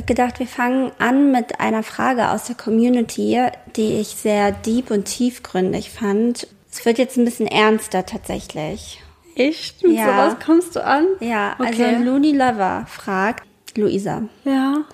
[0.00, 3.38] habe gedacht, wir fangen an mit einer Frage aus der Community,
[3.76, 6.46] die ich sehr deep und tiefgründig fand.
[6.72, 9.02] Es wird jetzt ein bisschen ernster tatsächlich.
[9.36, 9.82] Echt?
[9.82, 10.06] Mit Ja.
[10.06, 11.06] sowas kommst du an?
[11.20, 11.96] Ja, also Okay.
[12.02, 13.44] Looney Lover fragt,
[13.76, 14.84] Luisa, Ja.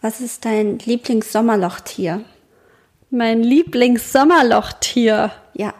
[0.00, 2.22] was ist dein Lieblings-Sommerlochtier?
[3.10, 5.30] Mein Lieblings-Sommerlochtier.
[5.52, 5.74] Ja,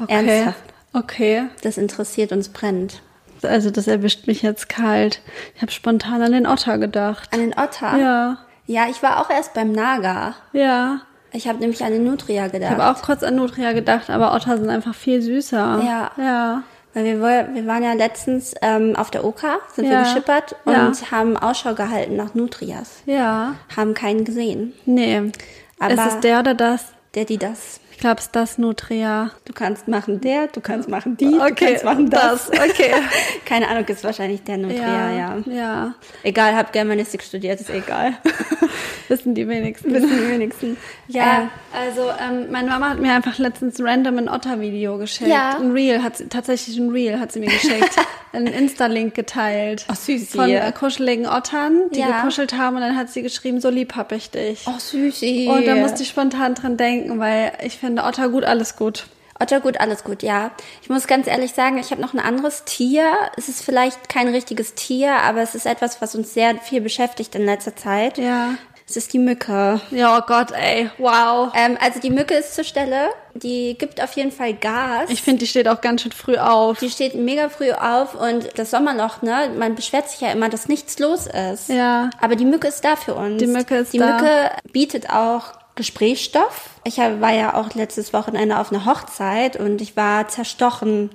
[0.00, 0.12] Okay.
[0.12, 0.62] ernsthaft.
[0.92, 1.44] Okay.
[1.62, 3.00] Das interessiert uns brennend.
[3.44, 5.20] Also das erwischt mich jetzt kalt.
[5.54, 7.28] Ich habe spontan an den Otter gedacht.
[7.32, 7.96] An den Otter?
[7.98, 8.38] Ja.
[8.66, 10.34] Ja, ich war auch erst beim Naga.
[10.52, 11.00] Ja.
[11.32, 12.70] Ich habe nämlich an den Nutria Ich gedacht.
[12.70, 15.80] habe auch kurz an Nutria gedacht, aber Otter sind einfach viel süßer.
[15.84, 16.10] Ja.
[16.16, 16.62] Ja.
[16.94, 17.20] Weil wir,
[17.54, 20.02] wir waren ja letztens ähm, auf der Oka, sind wir Ja.
[20.02, 20.92] geschippert und Ja.
[21.10, 23.02] haben Ausschau gehalten nach Nutrias.
[23.04, 23.54] Ja.
[23.76, 24.72] Haben keinen gesehen.
[24.86, 25.30] Nee.
[25.78, 26.86] Aber- ist es der oder das?
[27.14, 27.80] Der, die, das.
[27.96, 29.30] Ich glaube, es ist das Nutria.
[29.46, 32.50] Du kannst machen der, du kannst machen die, du Okay, kannst machen das.
[32.50, 32.92] das, okay.
[33.46, 35.38] Keine Ahnung, ist wahrscheinlich der Nutria, ja.
[35.46, 35.94] Ja.
[36.22, 38.12] Egal, hab Germanistik studiert, ist egal.
[39.08, 39.94] Wissen die wenigsten.
[39.94, 40.76] Wissen die wenigsten.
[41.08, 45.30] Ja, also ähm, meine Mama hat mir einfach letztens random ein Otter-Video geschickt.
[45.30, 45.56] Ja.
[45.56, 47.96] Ein Reel, hat sie, tatsächlich ein Reel hat sie mir geschickt.
[48.32, 49.86] einen Insta-Link geteilt.
[49.88, 50.36] Ach, süßi.
[50.36, 52.20] Von äh, kuscheligen Ottern, die Ja.
[52.20, 54.64] gekuschelt haben und dann hat sie geschrieben, so lieb hab ich dich.
[54.66, 55.48] Oh, süßi.
[55.50, 59.06] Und da musste ich spontan dran denken, weil ich finde, Otter gut, alles gut.
[59.38, 60.50] Otter gut, alles gut, ja.
[60.82, 63.04] Ich muss ganz ehrlich sagen, ich habe noch ein anderes Tier.
[63.36, 67.34] Es ist vielleicht kein richtiges Tier, aber es ist etwas, was uns sehr viel beschäftigt
[67.34, 68.16] in letzter Zeit.
[68.18, 68.54] Ja.
[68.88, 69.80] Es ist die Mücke.
[69.90, 71.52] Ja, oh Gott, ey, wow.
[71.56, 73.08] Ähm, also die Mücke ist zur Stelle.
[73.34, 75.10] Die gibt auf jeden Fall Gas.
[75.10, 76.78] Ich finde, die steht auch ganz schön früh auf.
[76.78, 79.50] die steht mega früh auf und das Sommerloch, ne?
[79.58, 81.68] Man beschwert sich ja immer, dass nichts los ist.
[81.68, 82.10] Ja.
[82.20, 83.38] Aber die Mücke ist da für uns.
[83.42, 84.18] Die Mücke ist Die da.
[84.18, 86.70] Mücke bietet auch Gesprächsstoff.
[86.84, 91.10] Ich war ja auch letztes Wochenende auf einer Hochzeit und ich war zerstochen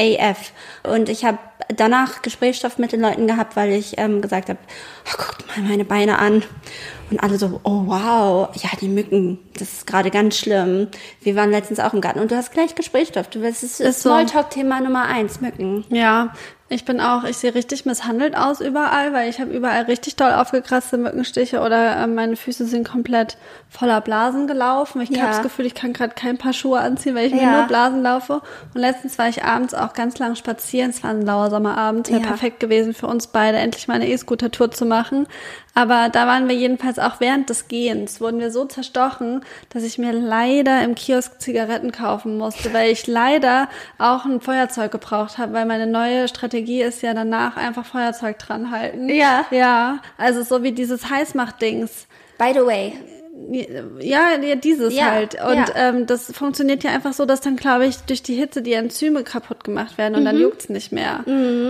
[0.00, 0.52] AF.
[0.82, 1.38] Und ich habe
[1.74, 4.58] danach Gesprächsstoff mit den Leuten gehabt, weil ich ähm, gesagt habe,
[5.06, 6.42] oh, guckt mal meine Beine an.
[7.10, 10.88] Und alle so, oh wow, ja, die Mücken, das ist gerade ganz schlimm.
[11.20, 13.28] Wir waren letztens auch im Garten und du hast gleich Gesprächsstoff.
[13.28, 14.00] Du wirst, es ist.
[14.00, 15.84] Smalltalk-Thema Nummer eins, Mücken.
[15.88, 16.34] Ja,
[16.68, 20.32] ich bin auch, ich sehe richtig misshandelt aus überall, weil ich habe überall richtig doll
[20.32, 23.36] aufgekratzte Mückenstiche oder äh, meine Füße sind komplett
[23.68, 25.00] voller Blasen gelaufen.
[25.00, 25.18] Ich Ja.
[25.22, 27.58] habe das Gefühl, ich kann gerade kein Paar Schuhe anziehen, weil ich mir Ja.
[27.58, 28.42] nur Blasen laufe.
[28.74, 30.90] Und letztens war ich abends auch ganz lang spazieren.
[30.90, 32.26] Es war ein lauer Sommerabend, wäre Ja.
[32.26, 35.28] perfekt gewesen für uns beide, endlich mal eine E-Scooter-Tour zu machen.
[35.76, 39.98] Aber da waren wir jedenfalls auch während des Gehens, wurden wir so zerstochen, dass ich
[39.98, 45.52] mir leider im Kiosk Zigaretten kaufen musste, weil ich leider auch ein Feuerzeug gebraucht habe,
[45.52, 49.10] weil meine neue Strategie ist ja danach einfach Feuerzeug dran halten.
[49.10, 49.44] Ja.
[49.50, 52.06] Ja, also so wie dieses Heißmacht-Dings.
[52.38, 52.94] By the way,
[54.00, 55.34] Ja, ja, dieses Ja, halt.
[55.34, 55.66] Und ja.
[55.74, 59.22] ähm, das funktioniert ja einfach so, dass dann, glaube ich, durch die Hitze die Enzyme
[59.24, 60.24] kaputt gemacht werden und Mhm.
[60.26, 61.24] dann juckt's nicht mehr.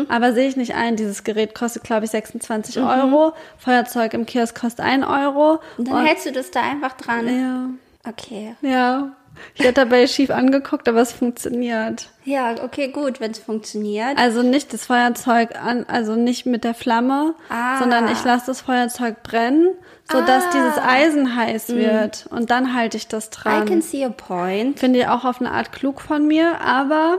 [0.08, 0.96] Aber sehe ich nicht ein.
[0.96, 2.86] Dieses Gerät kostet, glaube ich, 26 Mhm.
[2.86, 3.32] Euro.
[3.58, 5.58] Feuerzeug im Kiosk kostet 1 Euro.
[5.76, 7.26] und dann hältst du das da einfach dran.
[7.28, 7.68] ja,
[8.08, 8.54] Okay.
[8.62, 9.10] ja.
[9.54, 12.08] Ich werde dabei schief angeguckt, aber es funktioniert.
[12.24, 14.18] Ja, okay, gut, wenn es funktioniert.
[14.18, 17.78] Also nicht das Feuerzeug an, also nicht mit der Flamme, Ah.
[17.78, 19.68] sondern ich lasse das Feuerzeug brennen,
[20.10, 20.50] sodass Ah.
[20.54, 22.26] dieses Eisen heiß wird.
[22.30, 23.64] Und dann halte ich das I dran.
[23.66, 24.78] can see a point.
[24.80, 27.18] Finde ich auch auf eine Art klug von mir, aber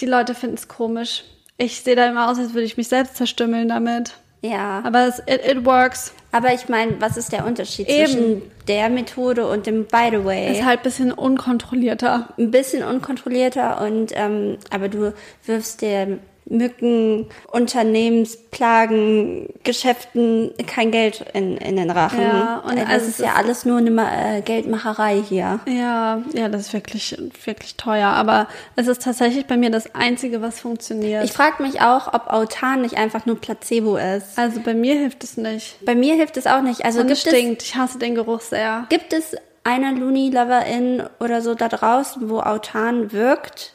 [0.00, 1.24] die Leute finden es komisch.
[1.56, 4.14] Ich sehe da immer aus, als würde ich mich selbst zerstümmeln damit.
[4.42, 4.80] Ja.
[4.84, 6.14] Aber es, it, it works.
[6.32, 8.06] Aber ich meine, was ist der Unterschied Eben.
[8.06, 10.52] zwischen der Methode und dem By the way?
[10.52, 12.28] Ist halt ein bisschen unkontrollierter.
[12.38, 15.12] ein bisschen unkontrollierter und ähm, aber du
[15.44, 16.18] wirfst der
[16.50, 22.20] Mücken, Unternehmensplagen, Geschäften kein Geld in, in den Rachen.
[22.20, 25.60] Ja, und Äh, das also ist es ja alles nur eine äh, Geldmacherei hier.
[25.66, 28.08] Ja, ja, das ist wirklich, wirklich teuer.
[28.08, 31.24] Aber es ist tatsächlich bei mir das Einzige, was funktioniert.
[31.24, 34.38] Ich frage mich auch, ob Autan nicht einfach nur Placebo ist.
[34.38, 35.76] also bei mir hilft es nicht.
[35.84, 36.84] Bei mir hilft es auch nicht.
[36.84, 37.62] Also Und gibt es es, stinkt.
[37.62, 38.86] Ich hasse den Geruch sehr.
[38.88, 43.74] gibt es eine Looney-Loverin oder so da draußen, wo Autan wirkt?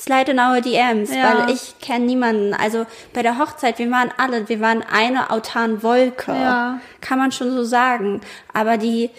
[0.00, 1.44] Slide in our DMs, Ja.
[1.46, 2.54] weil ich kenne niemanden.
[2.54, 6.32] Also bei der Hochzeit, wir waren alle, wir waren eine Autan-Wolke.
[6.32, 6.80] Ja.
[7.02, 8.22] Kann man schon so sagen.
[8.54, 9.10] Aber die,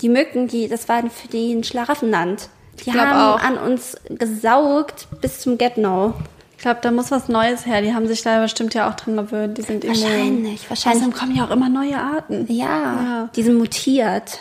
[0.00, 2.48] die Mücken, die, das waren für die ein Schlaraffenland.
[2.84, 3.42] Die haben auch.
[3.42, 6.14] an uns gesaugt bis zum Get-No.
[6.58, 7.82] Ich glaube, da muss was Neues her.
[7.82, 9.58] Die haben sich da bestimmt ja auch drin gewöhnt.
[9.58, 10.00] Die sind immun.
[10.02, 11.02] Wahrscheinlich, wahrscheinlich.
[11.02, 12.46] Außerdem kommen ja auch immer neue Arten.
[12.48, 13.28] Ja, Ja.
[13.34, 14.38] die sind mutiert.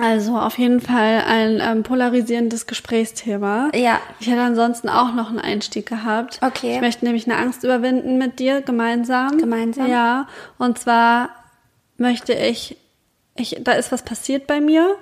[0.00, 3.70] Also auf jeden Fall ein ähm, polarisierendes Gesprächsthema.
[3.74, 4.00] Ja.
[4.20, 6.38] Ich hätte ansonsten auch noch einen Einstieg gehabt.
[6.40, 6.76] Okay.
[6.76, 9.38] Ich möchte nämlich eine Angst überwinden mit dir gemeinsam.
[9.38, 9.88] Gemeinsam?
[9.88, 10.28] Ja.
[10.58, 11.30] Und zwar
[11.96, 12.76] möchte ich,
[13.36, 14.96] ich, da ist was passiert bei mir.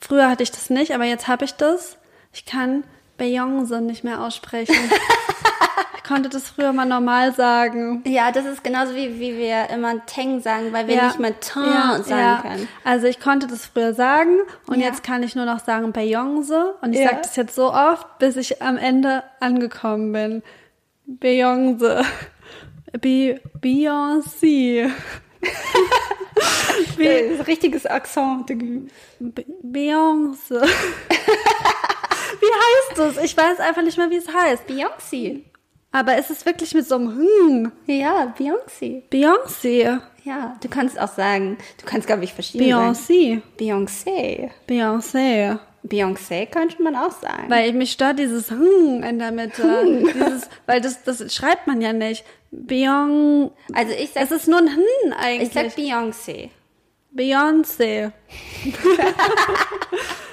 [0.00, 1.98] Früher hatte ich das nicht, aber jetzt habe ich das.
[2.32, 2.84] Ich kann
[3.18, 4.74] Beyoncé nicht mehr aussprechen.
[5.96, 8.02] Ich konnte das früher mal normal sagen.
[8.06, 12.02] Ja, das ist genauso wie, wie wir immer Teng sagen, weil wir nicht mehr Tang
[12.02, 12.68] sagen können.
[12.84, 14.86] Also ich konnte das früher sagen und Ja.
[14.88, 17.10] jetzt kann ich nur noch sagen Beyoncé und ich Ja.
[17.10, 20.42] sage das jetzt so oft, bis ich am Ende angekommen bin.
[21.08, 22.04] Beyoncé.
[23.00, 24.90] Be Beyoncé.
[26.98, 28.46] Äh, richtiges Akzent.
[28.46, 30.60] Be Beyoncé.
[32.40, 33.24] wie heißt es?
[33.24, 34.64] Ich weiß einfach nicht mehr, wie es heißt.
[34.68, 35.40] Beyoncé.
[35.92, 37.72] Aber es ist wirklich mit so einem Hm.
[37.86, 39.02] Ja, Beyoncé.
[39.10, 40.00] Beyoncé.
[40.24, 42.92] Ja, du kannst auch sagen, du kannst, glaube ich, verschiedene sagen.
[42.94, 43.42] Beyoncé.
[43.58, 44.50] Beyoncé.
[44.68, 45.58] Beyoncé.
[45.82, 47.48] Beyoncé könnte man auch sagen.
[47.48, 49.62] Weil mich stört dieses Hm in der Mitte.
[50.14, 52.24] Dieses, weil das, das schreibt man ja nicht.
[52.52, 53.50] Beyoncé.
[53.72, 55.52] also ich sag, Es ist nur ein Hm ich eigentlich.
[55.52, 56.50] sag Beyoncé.
[57.16, 58.12] Beyoncé.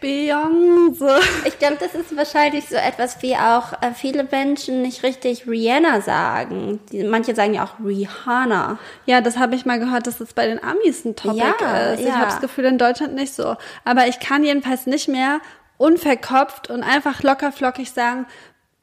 [0.00, 1.18] Beyoncé.
[1.44, 6.00] Ich glaube, das ist wahrscheinlich so etwas wie auch äh, viele Menschen nicht richtig Rihanna
[6.00, 6.80] sagen.
[6.92, 8.78] Die, manche sagen ja auch Rihanna.
[9.06, 12.00] Ja, das habe ich mal gehört, dass das bei den Amis ein Topic Ja, ist.
[12.00, 12.14] Ich ja.
[12.14, 13.56] habe das Gefühl, in Deutschland nicht so.
[13.84, 15.40] Aber ich kann jedenfalls nicht mehr
[15.78, 18.26] unverkopft und einfach locker flockig sagen,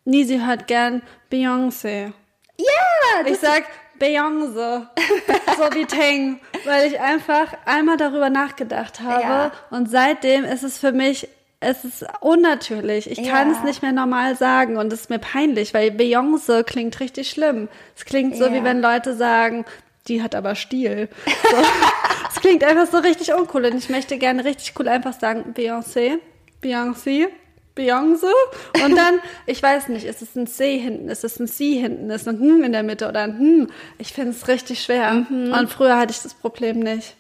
[0.06, 1.02] Nisi hört gern
[1.32, 2.12] Beyoncé.
[2.58, 3.64] Ja, Ich sag
[4.04, 4.86] Beyoncé,
[5.58, 9.52] so wie Tang, weil ich einfach einmal darüber nachgedacht habe Ja.
[9.70, 11.30] und seitdem ist es für mich,
[11.62, 13.10] es ist unnatürlich.
[13.10, 13.58] Ich kann Ja.
[13.58, 17.70] es nicht mehr normal sagen und es ist mir peinlich, weil Beyoncé klingt richtig schlimm.
[17.96, 18.54] Es klingt so, Ja.
[18.54, 19.64] wie wenn Leute sagen,
[20.10, 21.08] die hat aber Stil.
[21.26, 21.58] So.
[22.30, 26.18] es klingt einfach so richtig uncool und ich möchte gerne richtig cool einfach sagen Beyoncé,
[26.62, 27.28] Beyoncé.
[27.76, 28.28] Beyoncé
[28.84, 32.10] und dann, ich weiß nicht, ist es ein C hinten, ist es ein C hinten,
[32.10, 33.70] ist ein Hm in der Mitte oder ein Hm.
[33.98, 35.26] Ich finde es richtig schwer.
[35.30, 37.16] Und früher hatte ich das Problem nicht.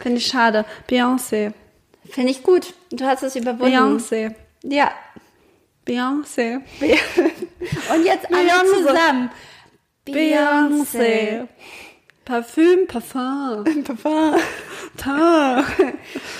[0.00, 0.64] Finde ich schade.
[0.88, 1.52] Beyoncé.
[2.10, 2.72] finde ich gut.
[2.90, 3.76] Du hast es überwunden.
[3.76, 4.34] Beyoncé.
[4.62, 4.92] Ja.
[5.86, 6.60] Beyoncé.
[6.80, 8.86] Und jetzt alle Beyoncé.
[8.86, 9.30] zusammen.
[10.06, 11.48] Beyoncé.
[12.28, 13.64] Parfüm, Parfum.
[13.84, 14.34] Parfum.
[14.98, 15.64] Ta.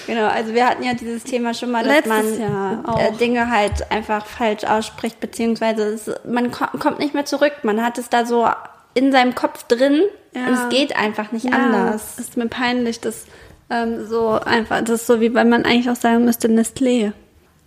[0.06, 3.90] Genau, also wir hatten ja dieses Thema schon mal, dass Letztes man äh, Dinge halt
[3.90, 7.52] einfach falsch ausspricht, beziehungsweise es, man ko kommt nicht mehr zurück.
[7.62, 8.46] Man hat es da so
[8.92, 10.02] in seinem Kopf drin
[10.34, 10.46] Ja.
[10.48, 12.18] und es geht einfach nicht Ja, anders.
[12.18, 13.24] Ist mir peinlich, dass
[13.70, 17.12] ähm, so einfach, das ist so wie wenn man eigentlich auch sagen müsste Nestlé.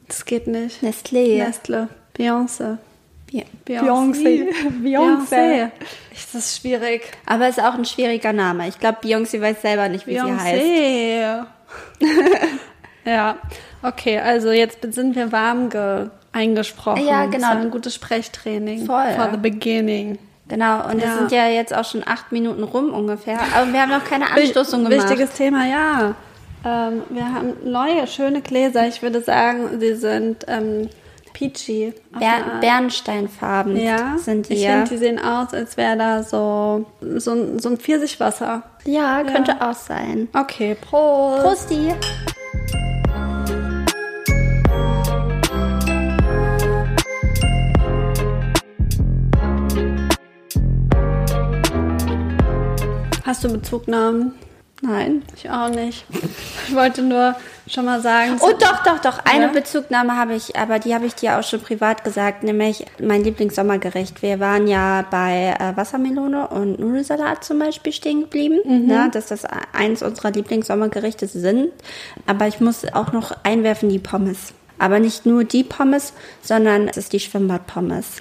[0.07, 0.83] Das geht nicht.
[0.83, 1.43] Nestlé.
[1.43, 1.87] Nestle.
[2.15, 2.77] Beyoncé.
[3.31, 4.47] Be- Beyoncé.
[4.83, 5.71] Beyoncé.
[6.13, 7.03] Ist das schwierig?
[7.25, 8.67] Aber es ist auch ein schwieriger Name.
[8.67, 10.63] Ich glaube, Beyoncé weiß selber nicht, wie sie heißt.
[10.63, 11.45] Beyoncé.
[13.05, 13.37] ja,
[13.83, 17.05] okay, also jetzt sind wir warm ge eingesprochen.
[17.05, 17.37] Ja, genau.
[17.39, 18.85] Das war ein gutes Sprechtraining.
[18.85, 19.11] Voll.
[19.15, 20.17] For the beginning.
[20.47, 21.17] Genau, und Ja.
[21.17, 23.39] sind ja jetzt auch schon acht Minuten rum ungefähr.
[23.55, 25.09] Aber wir haben noch keine Anstoßung gemacht.
[25.09, 26.15] Wichtiges Thema, ja.
[26.65, 28.87] Ähm, wir haben neue, schöne Gläser.
[28.87, 30.89] Ich würde sagen, sie sind ähm,
[31.33, 31.93] peachy.
[32.11, 32.59] Ber.
[32.61, 34.53] Bernsteinfarben ja, sind die.
[34.53, 34.71] ich ja.
[34.85, 36.85] finde, die sehen aus, als wäre da so,
[37.17, 38.63] so, ein- so ein Pfirsichwasser.
[38.85, 40.27] ja, könnte auch sein.
[40.33, 41.43] Okay, Prost.
[41.43, 41.93] Prosti!
[53.23, 54.33] Hast du Bezugnahmen?
[54.81, 55.21] Nein.
[55.35, 56.05] Ich auch nicht.
[56.67, 57.35] Ich wollte nur
[57.73, 58.37] schon mal sagen.
[58.41, 59.19] Oh, doch, doch, doch.
[59.25, 59.51] Eine Ja?
[59.51, 64.21] Bezugnahme habe ich, aber die habe ich dir auch schon privat gesagt, nämlich mein Lieblingssommergericht.
[64.21, 68.85] Wir waren ja bei äh, Wassermelone und Nudelsalat zum Beispiel stehen geblieben, Mhm.
[68.87, 71.69] ne, dass das eins unserer Lieblingssommergerichte sind.
[72.27, 74.53] Aber ich muss auch noch einwerfen die Pommes.
[74.79, 78.17] Aber nicht nur die Pommes, sondern es ist die Schwimmbadpommes.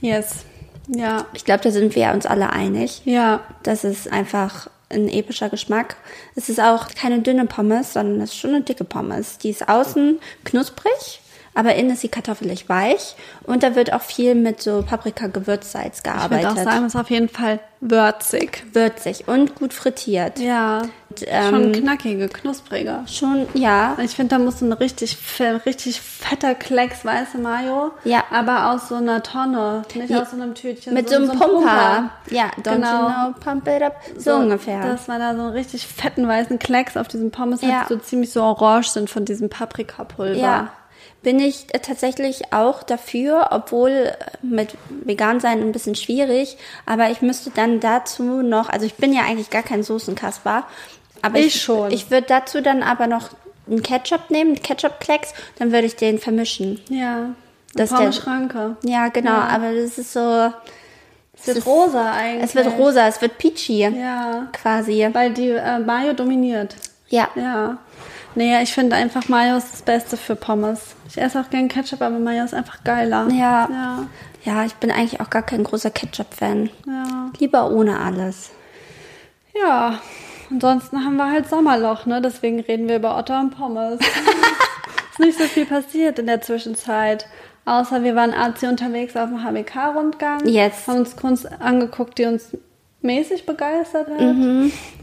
[0.00, 0.44] Yes.
[0.86, 1.24] Ja.
[1.32, 3.02] Ich glaube, da sind wir uns alle einig.
[3.04, 3.40] Ja.
[3.62, 5.96] Das ist einfach ein epischer Geschmack.
[6.34, 9.38] Es ist auch keine dünne Pommes, sondern es ist schon eine dicke Pommes.
[9.38, 11.20] Die ist außen knusprig,
[11.54, 13.14] aber innen ist sie kartoffelig weich.
[13.44, 16.64] Und da wird auch viel mit so Paprika-Gewürzsalz Ich würde auch gearbeitet.
[16.64, 18.64] sagen, es ist auf jeden Fall würzig.
[18.72, 20.38] Würzig und gut frittiert.
[20.38, 20.78] Ja.
[21.10, 23.00] Und, ähm, Schon knackige, knusprige.
[23.06, 23.96] Schon, ja.
[24.02, 25.16] Ich finde, da muss so ein richtig,
[25.66, 27.92] richtig fetter Klecks weiße Mayo.
[28.04, 28.24] Ja.
[28.32, 30.22] Aber aus so einer Tonne, nicht Ja.
[30.22, 30.94] aus so einem Tütchen.
[30.94, 32.10] Mit so einem Pumper.
[32.30, 33.02] Ja, don't Genau.
[33.02, 33.96] you know, pump it up.
[34.16, 34.80] So, ungefähr.
[34.80, 37.80] Dass man da so einen richtig fetten weißen Klecks auf diesen Pommes Ja.
[37.82, 40.34] hat, die so ziemlich so orange sind von diesem Paprikapulver.
[40.40, 40.68] Ja,
[41.24, 47.10] bin ich äh, tatsächlich auch dafür, obwohl äh, mit vegan sein ein bisschen schwierig, aber
[47.10, 50.64] ich müsste dann dazu noch, also ich bin ja eigentlich gar kein Soßenkasper,
[51.22, 51.90] aber Ich schon.
[51.90, 53.30] Ich würde dazu dann aber noch
[53.68, 56.80] einen Ketchup nehmen, Ketchup-Klecks, dann würde ich den vermischen.
[56.88, 57.30] Ja.
[57.74, 58.76] Das ist Schranke.
[58.84, 60.52] Ja, genau, aber das ist so,
[61.36, 62.44] Es wird ist- rosa eigentlich.
[62.44, 63.80] es wird rosa, es wird peachy.
[63.80, 64.46] Ja.
[64.52, 65.08] Quasi.
[65.12, 66.76] Weil die äh, Mayo dominiert.
[67.08, 67.28] Ja.
[67.34, 67.78] Ja.
[68.34, 70.96] Nee, ich finde einfach Mayo ist das Beste für Pommes.
[71.08, 73.28] Ich esse auch gern Ketchup, aber Mayo ist einfach geiler.
[73.30, 73.68] Ja.
[73.70, 74.06] Ja.
[74.44, 76.68] Ja, ich bin eigentlich auch gar kein großer Ketchup-Fan.
[76.86, 77.30] Ja.
[77.38, 78.50] Lieber ohne alles.
[79.58, 80.00] Ja,
[80.50, 82.20] ansonsten haben wir halt Sommerloch, ne?
[82.20, 84.00] Deswegen reden wir über Otter und Pommes.
[85.12, 87.26] ist nicht so viel passiert in der Zwischenzeit.
[87.64, 90.46] Außer wir waren Arzi unterwegs auf dem HBK-Rundgang.
[90.46, 90.86] Yes.
[90.86, 92.50] Haben uns Kunst angeguckt, die uns
[93.04, 94.20] mäßig begeistert hat.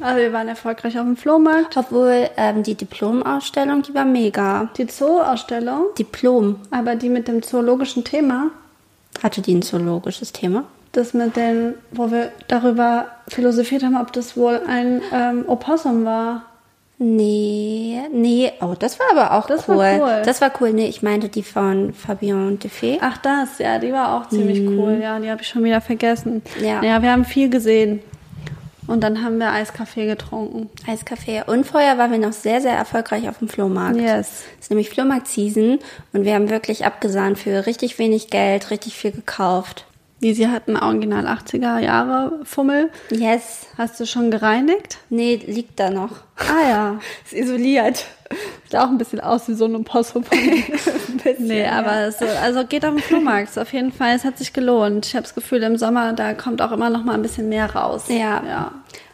[0.01, 1.77] Also wir waren erfolgreich auf dem Flohmarkt.
[1.77, 4.70] Obwohl ähm, die Diplomausstellung, die war mega.
[4.77, 6.58] Die Zoo-Ausstellung, Diplom.
[6.72, 8.50] aber die mit dem zoologischen Thema,
[9.24, 10.65] Hatte die ein zoologisches Thema?
[10.93, 16.43] das mit den, wo wir darüber philosophiert haben, ob das wohl ein ähm, Opossum war.
[17.03, 18.51] Nee, nee.
[18.62, 20.00] Oh, das war aber auch Das war cool.
[20.00, 20.22] cool.
[20.24, 20.72] Das war cool.
[20.72, 23.00] Nee, ich meinte die von Fabian Defay.
[23.01, 25.00] Ach das, ja, die war auch ziemlich cool.
[25.01, 26.43] Ja, die habe ich schon wieder vergessen.
[26.62, 26.84] Ja.
[26.84, 28.01] ja, wir haben viel gesehen.
[28.86, 30.70] Und dann haben wir Eiskaffee getrunken.
[30.86, 31.41] Eiskaffee.
[31.48, 33.98] Und vorher waren wir noch sehr, sehr erfolgreich auf dem Flohmarkt.
[33.98, 34.43] Yes.
[34.60, 35.79] Es ist nämlich Flohmarkt-Season
[36.13, 39.86] und wir haben wirklich abgesahnt für richtig wenig Geld, richtig viel gekauft.
[40.22, 42.92] Die, sie hatten original 80er Jahre Fummel.
[43.10, 43.68] Yes.
[43.78, 45.00] Hast du schon gereinigt?
[45.10, 46.12] Nee, liegt da noch.
[46.38, 47.00] Ah ja.
[47.25, 48.06] Ist isoliert.
[48.63, 50.24] Sieht auch ein bisschen aus wie so ein Opossum.
[51.40, 53.58] nee, aber es, also geht auf den Flohmarkt.
[53.58, 55.08] Auf jeden Fall, es hat sich gelohnt.
[55.08, 57.74] Ich habe das Gefühl, im Sommer, da kommt auch immer noch mal ein bisschen mehr
[57.74, 58.04] raus.
[58.08, 58.44] Ja.
[58.46, 58.72] Ja.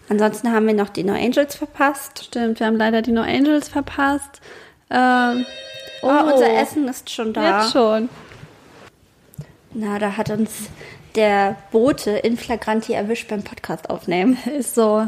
[0.10, 2.26] Ansonsten haben wir noch die No Angels verpasst.
[2.26, 4.42] Stimmt, wir haben leider die No Angels verpasst.
[4.90, 5.46] Ähm,
[6.04, 7.62] Oh, unser Essen ist schon da.
[7.62, 8.08] Jetzt schon.
[9.74, 10.70] Na, da hat uns
[11.18, 14.38] der Bote in Flagranti erwischt beim Podcast aufnehmen.
[14.58, 15.08] Ist so.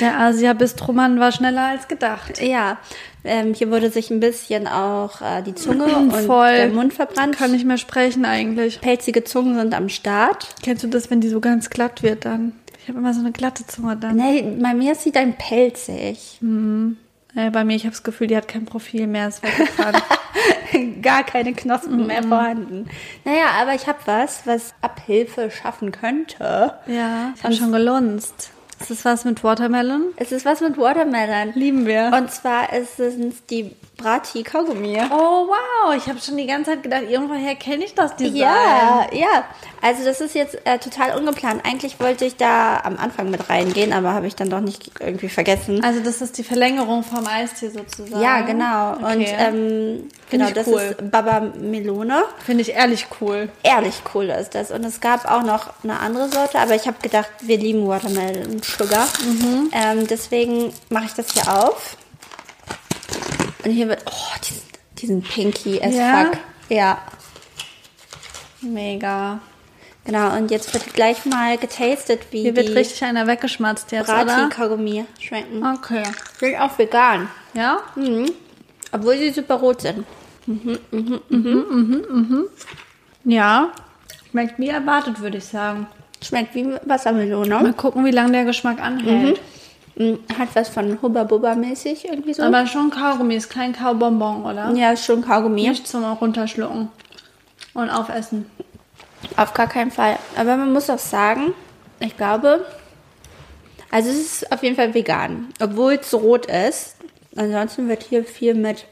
[0.00, 2.40] Der Asia-Bistromann war schneller als gedacht.
[2.40, 2.78] Ja,
[3.24, 6.54] ähm, hier wurde sich ein bisschen auch äh, die Zunge und Voll.
[6.54, 7.36] der Mund verbrannt.
[7.36, 8.80] Kann nicht mehr sprechen eigentlich.
[8.80, 10.54] Pelzige Zungen sind am Start.
[10.62, 12.52] Kennst du das, wenn die so ganz glatt wird dann?
[12.82, 14.16] Ich habe immer so eine glatte Zunge dann.
[14.16, 16.38] Nee, bei mir ist sie dann pelzig.
[17.34, 19.28] Äh, bei mir, ich habe das Gefühl, die hat kein Profil mehr.
[19.28, 20.00] Ist weggefahren.
[21.02, 22.88] Gar keine Knospen mehr vorhanden.
[23.24, 26.74] Naja, aber ich habe was, was Abhilfe schaffen könnte.
[26.86, 28.52] ja, ich habe schon gelunzt.
[28.82, 30.12] Ist das was mit Watermelon?
[30.16, 31.52] Es ist was mit Watermelon.
[31.54, 32.10] Lieben wir.
[32.16, 33.14] Und zwar ist es
[33.48, 34.98] die Brati Kaugummi.
[35.10, 35.94] oh, wow.
[35.96, 38.36] Ich habe schon die ganze Zeit gedacht, irgendwoher kenne ich das Design.
[38.36, 39.44] Ja, ja.
[39.80, 41.64] Also das ist jetzt äh, total ungeplant.
[41.64, 45.28] Eigentlich wollte ich da am Anfang mit reingehen, aber habe ich dann doch nicht irgendwie
[45.28, 45.82] vergessen.
[45.84, 48.22] Also das ist die Verlängerung vom Eistee sozusagen.
[48.22, 48.94] ja, genau.
[48.94, 49.14] Okay.
[49.14, 50.80] Und ähm, genau, das cool.
[50.80, 52.22] ist Baba Melone.
[52.44, 53.48] Finde ich ehrlich cool.
[53.62, 54.70] Ehrlich cool ist das.
[54.70, 58.62] Und es gab auch noch eine andere Sorte, aber ich habe gedacht, wir lieben Watermelon
[58.78, 59.06] Sugar.
[59.72, 61.96] Ähm, deswegen mache ich das hier auf.
[63.64, 64.64] Und hier wird, oh, die sind,
[64.98, 66.24] die sind pinky as Ja?
[66.24, 66.38] fuck.
[66.68, 66.98] Ja,
[68.62, 69.40] Mega.
[70.04, 70.34] genau.
[70.36, 74.24] Und jetzt wird gleich mal getastet, wie Hier wird die richtig einer weggeschmatzt jetzt, oder?
[74.24, 75.64] Brati-Kaugummi schmecken.
[75.66, 76.04] Okay.
[76.40, 77.28] Sind auch vegan.
[77.54, 77.78] Ja?
[78.92, 80.06] Obwohl sie super rot sind.
[83.24, 83.72] Ja.
[84.30, 85.86] Schmeckt wie erwartet, würde ich sagen.
[86.22, 87.48] Schmeckt wie Wassermelone.
[87.48, 89.40] Mal gucken, wie lange der Geschmack anhält.
[89.96, 92.42] Mm, Hat was von Hubba Bubba mäßig irgendwie so.
[92.42, 94.70] Aber schon Kaugummi, ist kein Kaubonbon, oder?
[94.72, 95.68] ja, ist schon Kaugummi.
[95.68, 96.88] Nicht zum Runterschlucken
[97.74, 98.46] und aufessen.
[99.36, 100.18] Auf gar keinen Fall.
[100.36, 101.52] Aber man muss auch sagen,
[102.00, 102.64] ich glaube,
[103.90, 105.48] also es ist auf jeden Fall vegan.
[105.60, 106.96] Obwohl es rot ist.
[107.36, 108.84] Ansonsten wird hier viel mit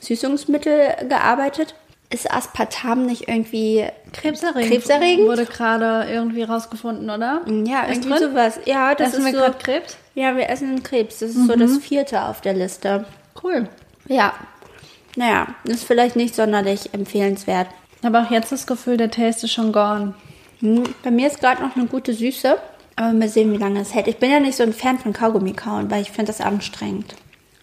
[0.00, 1.74] Süßungsmittel gearbeitet.
[2.14, 4.70] Ist Aspartam nicht irgendwie Krebserregend.
[4.70, 5.26] Krebserregend?
[5.26, 7.40] Wurde gerade irgendwie rausgefunden, oder?
[7.64, 8.30] Ja, Ist irgendwie drin?
[8.30, 8.60] sowas.
[8.66, 9.38] Ja, das Essen ist wir so.
[9.44, 9.96] gerade Krebs?
[10.14, 11.18] Ja, wir essen Krebs.
[11.18, 13.04] Das ist so das vierte auf der Liste.
[13.42, 13.68] Cool.
[14.06, 14.32] Ja.
[15.16, 17.66] Naja, ist vielleicht nicht sonderlich empfehlenswert.
[18.00, 20.14] Ich habe auch jetzt das Gefühl, der Taste ist schon gone.
[20.60, 22.56] Hm, Bei mir ist gerade noch eine gute Süße.
[22.96, 24.06] Aber mal sehen, wie lange es hält.
[24.06, 27.16] Ich bin ja nicht so ein Fan von Kaugummi kauen, weil ich finde das anstrengend.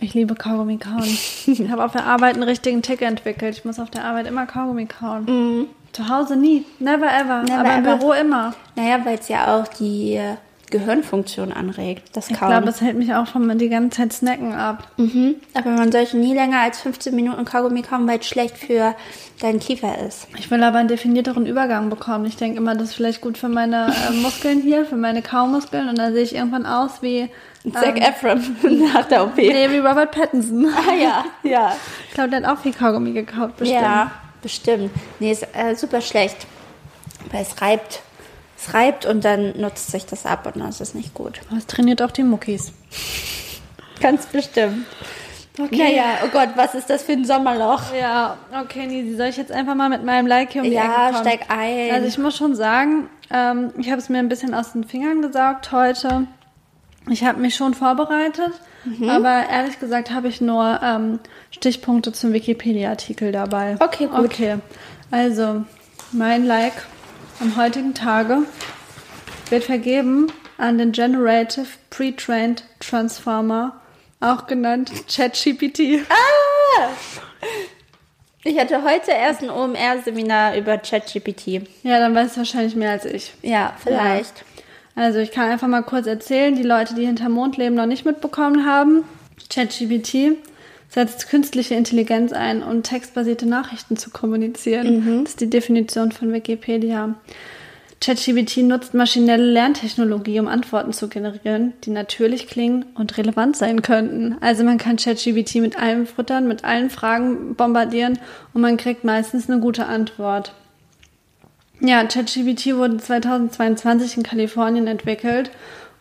[0.03, 1.03] Ich liebe Kaugummi kauen.
[1.03, 3.55] ich habe auf der Arbeit einen richtigen Tick entwickelt.
[3.55, 5.67] Ich muss auf der Arbeit immer Kaugummi kauen.
[5.93, 6.65] Zu Hause nie.
[6.79, 7.43] Never ever.
[7.43, 7.97] Never Aber im ever.
[7.97, 8.53] Büro immer.
[8.75, 10.35] Naja, weil es ja auch die äh,
[10.71, 12.49] Gehirnfunktion anregt, das Ich Kauen.
[12.49, 14.87] glaube, es hält mich auch von die ganze Zeit snacken ab.
[14.97, 15.35] mhm.
[15.53, 18.95] Aber man sollte nie länger als 15 Minuten Kaugummi kauen, weil es schlecht für
[19.41, 20.27] deinen Kiefer ist.
[20.37, 22.25] Ich will aber einen definierteren Übergang bekommen.
[22.25, 25.89] Ich denke immer, das ist vielleicht gut für meine äh, Muskeln hier, für meine Kaumuskeln.
[25.89, 27.29] Und dann sehe ich irgendwann aus wie,
[27.73, 28.41] Zac Efron
[28.93, 29.37] nach der OP.
[29.37, 30.65] nee, wie Robert Pattinson.
[30.67, 31.75] Ah ja, ja.
[32.07, 33.81] Ich glaube, der hat auch viel Kaugummi gekauft, bestimmt.
[33.81, 34.11] Ja,
[34.41, 34.89] bestimmt.
[35.19, 36.47] Nee, ist äh, super schlecht.
[37.31, 38.01] Weil es reibt.
[38.63, 41.41] Es reibt und dann nutzt sich das ab und dann ist es nicht gut.
[41.57, 42.71] Es trainiert auch die Muckis.
[44.01, 44.85] Ganz bestimmt.
[45.59, 45.77] Okay.
[45.77, 47.93] Naja, oh Gott, was ist das für ein Sommerloch?
[47.99, 50.83] Ja, okay, Nisi, soll ich jetzt einfach mal mit meinem Like hier um die Ja,
[51.07, 51.27] Ecke kommen?
[51.27, 51.91] steig ein.
[51.91, 55.21] Also ich muss schon sagen, ähm, ich habe es mir ein bisschen aus den Fingern
[55.21, 56.25] gesaugt heute.
[57.09, 58.51] Ich habe mich schon vorbereitet,
[58.85, 59.09] Mhm.
[59.09, 61.19] aber ehrlich gesagt habe ich nur ähm,
[61.51, 63.75] Stichpunkte zum Wikipedia-Artikel dabei.
[63.79, 64.25] Okay, gut.
[64.25, 64.55] Okay,
[65.11, 65.63] also
[66.11, 66.73] mein Like
[67.41, 68.43] am heutigen Tage
[69.49, 70.27] wird vergeben
[70.59, 73.81] an den Generative Pre-Trained Transformer,
[74.19, 76.05] auch genannt ChatGPT.
[76.07, 76.89] Ah!
[78.43, 81.61] Ich hatte heute erst ein OMR-Seminar über ChatGPT.
[81.83, 83.33] Ja, dann weißt du wahrscheinlich mehr als ich.
[83.41, 84.43] Ja, vielleicht.
[84.95, 85.03] Ja.
[85.03, 88.05] Also ich kann einfach mal kurz erzählen, die Leute, die hinter Mond leben, noch nicht
[88.05, 89.03] mitbekommen haben.
[89.49, 90.37] ChatGPT
[90.91, 95.05] setzt künstliche Intelligenz ein, um textbasierte Nachrichten zu kommunizieren.
[95.05, 95.23] Mhm.
[95.23, 97.15] Das ist die Definition von Wikipedia.
[98.01, 104.37] ChatGPT nutzt maschinelle Lerntechnologie, um Antworten zu generieren, die natürlich klingen und relevant sein könnten.
[104.41, 108.19] Also man kann ChatGPT mit allem füttern, mit allen Fragen bombardieren
[108.53, 110.53] und man kriegt meistens eine gute Antwort.
[111.79, 115.51] Ja, ChatGPT wurde 2022 in Kalifornien entwickelt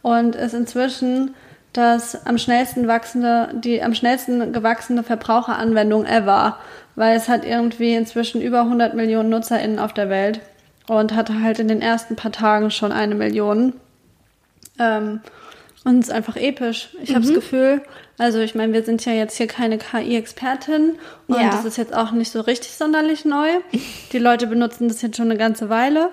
[0.03, 1.35] und ist inzwischen
[1.73, 6.59] das am schnellsten wachsende, die am schnellsten gewachsene Verbraucheranwendung ever,
[6.97, 10.41] weil es hat irgendwie inzwischen über 100 Millionen NutzerInnen auf der Welt
[10.89, 13.75] und hatte halt in den ersten paar Tagen schon eine Million.
[14.79, 15.21] Ähm,
[15.85, 16.91] und es ist einfach episch.
[17.03, 17.15] Ich mhm.
[17.15, 17.83] habe das Gefühl,
[18.19, 21.51] also ich meine, wir sind ja jetzt hier keine KI-Expertin und ja.
[21.51, 23.49] das ist jetzt auch nicht so richtig sonderlich neu.
[24.13, 26.11] Die Leute benutzen das jetzt schon eine ganze Weile.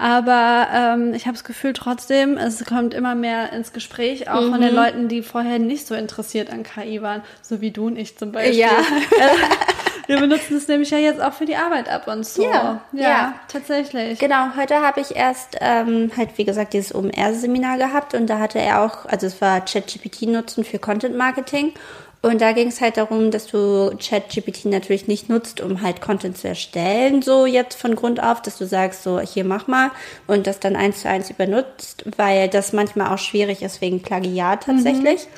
[0.00, 4.52] Aber ähm, ich habe das Gefühl trotzdem, es kommt immer mehr ins Gespräch, auch mhm.
[4.52, 4.76] von den mhm.
[4.76, 8.32] Leuten, die vorher nicht so interessiert an KI waren, so wie du und ich zum
[8.32, 8.60] Beispiel.
[8.60, 8.70] Ja.
[10.06, 12.42] Wir benutzen es nämlich ja jetzt auch für die Arbeit ab und zu.
[12.42, 13.34] Ja, ja, ja.
[13.46, 14.18] tatsächlich.
[14.18, 18.58] Genau, heute habe ich erst ähm, halt, wie gesagt, dieses OMR-Seminar gehabt und da hatte
[18.58, 21.74] er auch, also es war ChatGPT nutzen für Content Marketing.
[22.22, 26.36] Und da ging es halt darum, dass du ChatGPT natürlich nicht nutzt, um halt Content
[26.36, 29.90] zu erstellen, so jetzt von Grund auf, dass du sagst, so hier mach mal
[30.26, 34.64] und das dann eins zu eins übernutzt, weil das manchmal auch schwierig ist wegen Plagiat
[34.64, 35.28] tatsächlich.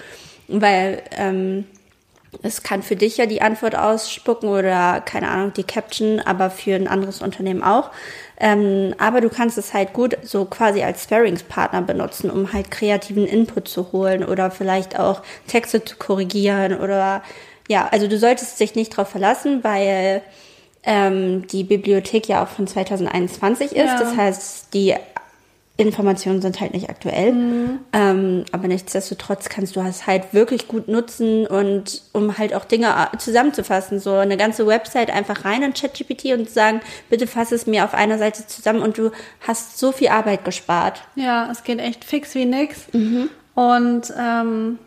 [0.48, 0.60] Mhm.
[0.60, 1.64] Weil ähm,
[2.42, 6.74] es kann für dich ja die Antwort ausspucken oder keine Ahnung, die Caption, aber für
[6.74, 7.90] ein anderes Unternehmen auch.
[8.38, 13.26] Ähm, aber du kannst es halt gut so quasi als Sparringspartner benutzen, um halt kreativen
[13.26, 17.22] Input zu holen oder vielleicht auch Texte zu korrigieren oder
[17.68, 20.22] ja, also du solltest dich nicht darauf verlassen, weil
[20.84, 23.76] ähm, die Bibliothek ja auch von 2021 ist.
[23.76, 23.98] Ja.
[23.98, 24.94] Das heißt, die
[25.78, 27.32] Informationen sind halt nicht aktuell.
[27.32, 27.78] Mhm.
[27.92, 32.88] Ähm, aber nichtsdestotrotz kannst du es halt wirklich gut nutzen und um halt auch Dinge
[32.88, 33.98] äh, zusammenzufassen.
[33.98, 37.94] So eine ganze Website einfach rein in ChatGPT und sagen, bitte fass es mir auf
[37.94, 39.12] einer Seite zusammen und du
[39.46, 41.02] hast so viel Arbeit gespart.
[41.14, 42.92] Ja, es geht echt fix wie nix.
[42.92, 43.30] Mhm.
[43.54, 44.78] Und ähm,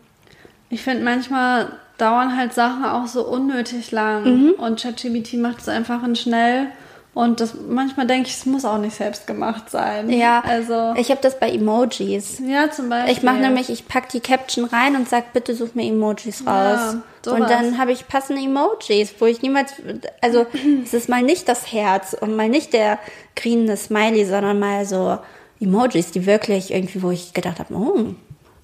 [0.70, 4.24] ich finde manchmal dauern halt Sachen auch so unnötig lang.
[4.24, 4.50] Mhm.
[4.52, 6.68] Und ChatGPT macht es einfach in schnell
[7.16, 10.10] und das, manchmal denke ich, es muss auch nicht selbst gemacht sein.
[10.10, 12.42] Ja, also ich habe das bei Emojis.
[12.46, 13.10] Ja, zum Beispiel.
[13.10, 16.46] Ich mache nämlich, ich pack die Caption rein und sag, bitte such mir Emojis raus.
[16.46, 17.40] Ja, sowas.
[17.40, 19.72] und dann habe ich passende Emojis, wo ich niemals,
[20.20, 20.44] also
[20.84, 22.98] es ist mal nicht das Herz und mal nicht der
[23.34, 25.18] grinende Smiley, sondern mal so
[25.58, 28.14] Emojis, die wirklich irgendwie, wo ich gedacht habe, oh,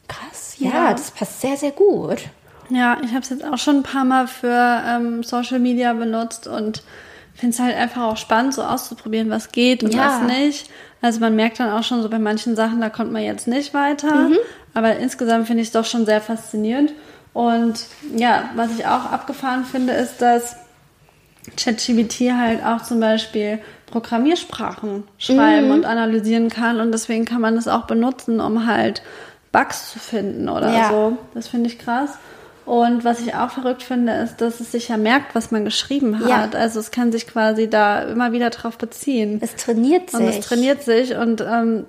[0.09, 2.19] krass, ja, ja, das passt sehr, sehr gut.
[2.69, 6.47] Ja, ich habe es jetzt auch schon ein paar Mal für ähm, Social Media benutzt
[6.47, 6.83] und
[7.43, 10.07] finde es halt einfach auch spannend, so auszuprobieren, was geht und ja.
[10.07, 10.71] was nicht.
[11.01, 13.75] Also man merkt dann auch schon so bei manchen Sachen, da kommt man jetzt nicht
[13.75, 14.29] weiter.
[14.29, 14.37] Mhm.
[14.75, 16.93] Aber insgesamt finde ich es doch schon sehr faszinierend.
[17.33, 20.55] Und ja, was ich auch abgefahren finde, ist, dass
[21.57, 25.73] ChatGPT halt auch zum Beispiel Programmiersprachen schreiben mhm.
[25.73, 26.81] und analysieren kann.
[26.81, 29.03] Und deswegen kann man das auch benutzen, um halt
[29.51, 30.91] Bugs zu finden oder ja.
[30.91, 31.19] so.
[31.35, 32.11] Das finde ich krass.
[32.65, 36.21] Und was ich auch verrückt finde, ist, dass es sich ja merkt, was man geschrieben
[36.21, 36.29] hat.
[36.29, 36.59] Ja.
[36.59, 39.39] Also es kann sich quasi da immer wieder drauf beziehen.
[39.43, 40.21] Es trainiert sich.
[40.21, 41.17] Und es trainiert sich.
[41.17, 41.87] Und ähm,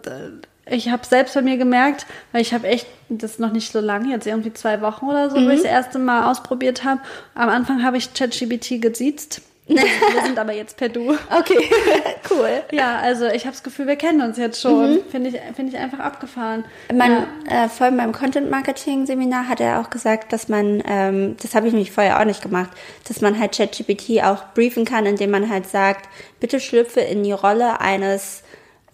[0.66, 4.10] ich habe selbst bei mir gemerkt, weil ich habe echt, das noch nicht so lange,
[4.10, 5.46] jetzt irgendwie zwei Wochen oder so, mhm.
[5.46, 7.02] wo ich das erste Mal ausprobiert habe.
[7.36, 11.16] Am Anfang habe ich ChatGBT gesiezt wir sind aber jetzt per Du.
[11.30, 11.70] Okay,
[12.30, 12.64] cool.
[12.72, 14.96] Ja, also ich habe das Gefühl, wir kennen uns jetzt schon.
[14.96, 15.06] Mhm.
[15.10, 16.66] Finde ich, find ich einfach abgefahren.
[16.94, 17.66] Man, ja.
[17.66, 21.56] äh, vor allem beim Content Marketing Seminar hat er auch gesagt, dass man, ähm, das
[21.56, 22.72] habe ich mich vorher auch nicht gemacht,
[23.08, 27.32] dass man halt ChatGPT auch briefen kann, indem man halt sagt, bitte schlüpfe in die
[27.32, 28.44] Rolle eines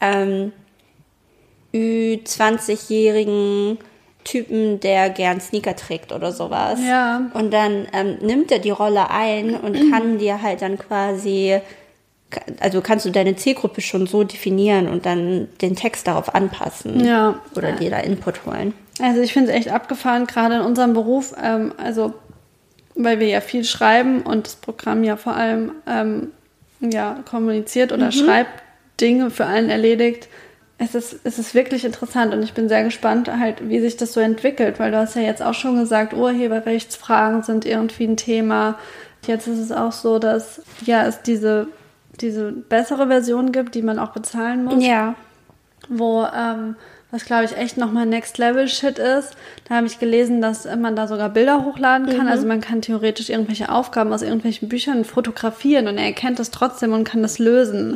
[0.02, 0.54] ähm,
[1.74, 3.80] Ü20-jährigen
[4.30, 6.80] Typen, der gern Sneaker trägt oder sowas.
[6.86, 7.30] Ja.
[7.34, 11.60] Und dann ähm, nimmt er die Rolle ein und kann dir halt dann quasi,
[12.60, 17.04] also kannst du deine Zielgruppe schon so definieren und dann den Text darauf anpassen.
[17.04, 17.40] Ja.
[17.56, 18.74] Oder dir da Input holen.
[19.02, 22.14] Also ich finde es echt abgefahren, gerade in unserem Beruf, ähm, also
[22.96, 26.32] weil wir ja viel schreiben und das Programm ja vor allem ähm,
[26.82, 28.12] ja, kommuniziert oder mhm.
[28.12, 28.52] schreibt,
[29.00, 30.28] Dinge für einen erledigt
[30.80, 34.14] es ist, es ist wirklich interessant und ich bin sehr gespannt, halt, wie sich das
[34.14, 38.80] so entwickelt, weil du hast ja jetzt auch schon gesagt, Urheberrechtsfragen sind irgendwie ein Thema.
[39.28, 41.68] Jetzt ist es auch so, dass ja es diese
[42.22, 44.84] diese bessere Version gibt, die man auch bezahlen muss.
[44.84, 45.16] Ja.
[45.88, 46.76] Wo, ähm,
[47.12, 49.36] was glaube ich echt nochmal Next Level Shit ist.
[49.68, 52.28] Da habe ich gelesen, dass man da sogar Bilder hochladen kann.
[52.28, 56.94] Also man kann theoretisch irgendwelche Aufgaben aus irgendwelchen Büchern fotografieren und er erkennt das trotzdem
[56.94, 57.94] und kann das lösen.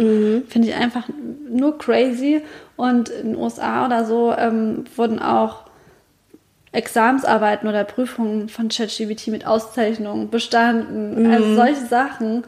[0.47, 1.07] Finde ich einfach
[1.47, 2.41] nur crazy.
[2.75, 5.63] Und in den USA oder so ähm, wurden auch
[6.71, 11.31] Examsarbeiten oder Prüfungen von ChatGPT mit Auszeichnungen bestanden.
[11.31, 12.43] Also solche Sachen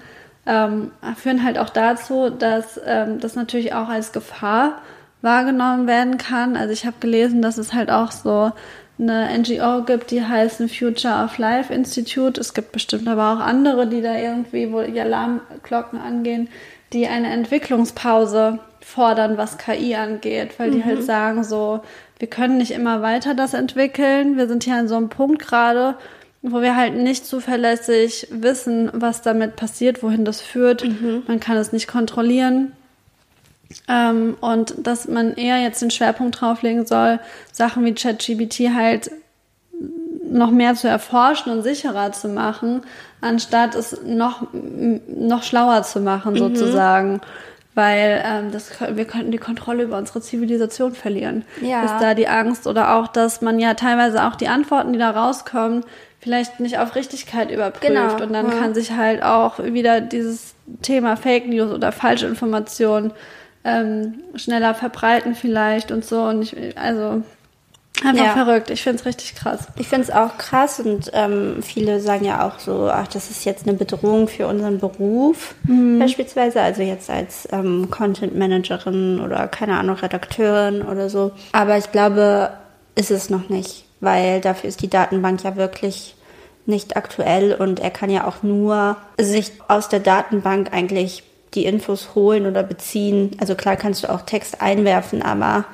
[0.48, 4.82] ähm, führen halt auch dazu, dass ähm, das natürlich auch als Gefahr
[5.26, 6.56] wahrgenommen werden kann.
[6.56, 8.54] Also ich habe gelesen, dass es halt auch so
[8.98, 12.40] eine NGO gibt, die heißt ein Future of Life Institute.
[12.40, 16.48] Es gibt bestimmt aber auch andere, die da irgendwie, wo die Alarmglocken angehen,
[16.94, 21.82] die eine Entwicklungspause fordern, was KI angeht, weil die halt sagen so,
[22.20, 24.38] wir können nicht immer weiter das entwickeln.
[24.38, 25.96] Wir sind hier an so einem Punkt gerade,
[26.42, 30.86] wo wir halt nicht zuverlässig wissen, was damit passiert, wohin das führt.
[31.28, 32.72] Man kann es nicht kontrollieren.
[33.88, 37.20] Ähm, und dass man eher jetzt den Schwerpunkt drauflegen soll,
[37.52, 39.12] Sachen wie ChatGPT halt
[40.30, 42.82] noch mehr zu erforschen und sicherer zu machen,
[43.22, 47.22] anstatt es noch, noch schlauer zu machen, sozusagen.
[47.76, 51.44] Weil ähm, das, wir könnten die Kontrolle über unsere Zivilisation verlieren.
[51.62, 51.84] Ja.
[51.84, 55.12] Ist da die Angst oder auch, dass man ja teilweise auch die Antworten, die da
[55.12, 55.84] rauskommen,
[56.22, 57.86] vielleicht nicht auf Richtigkeit überprüft.
[57.86, 58.58] Genau, Und dann ja.
[58.58, 63.12] kann sich halt auch wieder dieses Thema Fake News oder Falschinformation
[63.66, 66.22] ähm, schneller verbreiten vielleicht und so.
[66.22, 67.24] Und ich, also
[68.06, 68.46] einfach Ja.
[68.46, 68.70] verrückt.
[68.70, 69.68] Ich finde es richtig krass.
[69.78, 73.46] Ich finde es auch krass und ähm, viele sagen ja auch so, ach, das ist
[73.46, 75.56] jetzt eine Bedrohung für unseren Beruf
[75.98, 81.32] beispielsweise, also jetzt als ähm, Content Managerin oder keine Ahnung, Redakteurin oder so.
[81.54, 82.52] Aber ich glaube,
[82.96, 86.16] ist es noch nicht, weil dafür ist die Datenbank ja wirklich
[86.68, 92.16] nicht aktuell und er kann ja auch nur sich aus der Datenbank eigentlich die Infos
[92.16, 93.32] holen oder beziehen.
[93.40, 95.66] Also klar kannst du auch Text einwerfen, aber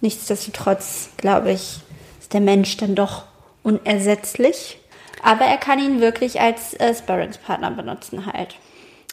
[0.00, 1.80] nichtsdestotrotz, glaube ich,
[2.20, 3.24] ist der Mensch dann doch
[3.62, 4.78] unersetzlich.
[5.22, 8.56] Aber er kann ihn wirklich als äh, Sparringspartner benutzen halt.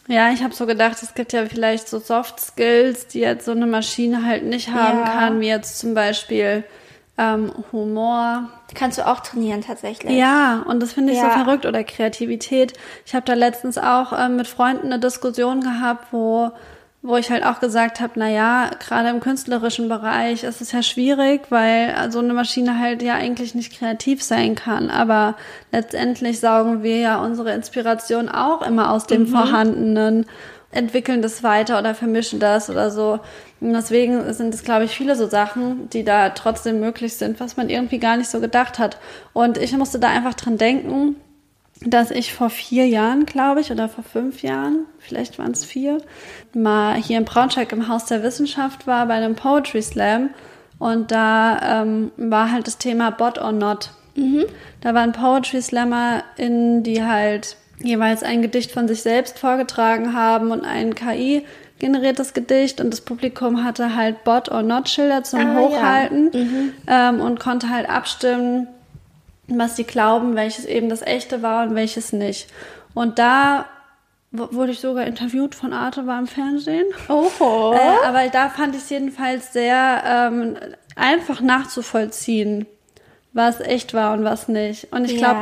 [0.07, 3.51] Ja, ich habe so gedacht, es gibt ja vielleicht so Soft Skills, die jetzt so
[3.51, 5.05] eine Maschine halt nicht haben Ja.
[5.05, 6.63] kann, wie jetzt zum Beispiel
[7.17, 8.49] ähm, Humor.
[8.73, 10.17] Kannst du auch trainieren tatsächlich.
[10.17, 11.31] Ja, und das finde ich Ja.
[11.31, 11.65] so verrückt.
[11.65, 12.73] Oder Kreativität.
[13.05, 16.51] Ich habe da letztens auch ähm, mit Freunden eine Diskussion gehabt, wo,
[17.01, 20.83] wo ich halt auch gesagt habe, na ja, gerade im künstlerischen Bereich ist es ja
[20.83, 24.89] schwierig, weil so eine Maschine halt ja eigentlich nicht kreativ sein kann.
[24.89, 25.35] Aber
[25.71, 30.25] letztendlich saugen wir ja unsere Inspiration auch immer aus dem Vorhandenen,
[30.75, 33.19] entwickeln das weiter oder vermischen das oder so.
[33.61, 37.57] Und deswegen sind es, glaube ich, viele so Sachen, die da trotzdem möglich sind, was
[37.57, 38.97] man irgendwie gar nicht so gedacht hat.
[39.33, 41.15] Und ich musste da einfach dran denken,
[41.81, 45.97] dass ich vor vier Jahren, glaube ich, oder vor fünf Jahren, vielleicht waren es vier,
[46.53, 50.29] mal hier in Braunschweig im Haus der Wissenschaft war bei einem Poetry Slam.
[50.77, 53.91] Und da ähm, war halt das Thema Bot or Not.
[54.81, 60.51] Da waren Poetry Slammer, in die halt jeweils ein Gedicht von sich selbst vorgetragen haben
[60.51, 61.45] und ein KI
[61.77, 65.55] generiertes Gedicht und das Publikum hatte halt Bot or Not Schilder zum Ah, ja.
[65.59, 68.67] Hochhalten ähm, und konnte halt abstimmen,
[69.47, 72.47] was sie glauben, welches eben das echte war und welches nicht.
[72.93, 73.65] Und da
[74.31, 76.85] wurde ich sogar interviewt von Arte war im Fernsehen.
[77.09, 77.73] Oho.
[77.73, 80.57] Äh, aber da fand ich es jedenfalls sehr ähm,
[80.95, 82.65] einfach nachzuvollziehen,
[83.33, 84.91] was echt war und was nicht.
[84.93, 85.41] Und ich glaube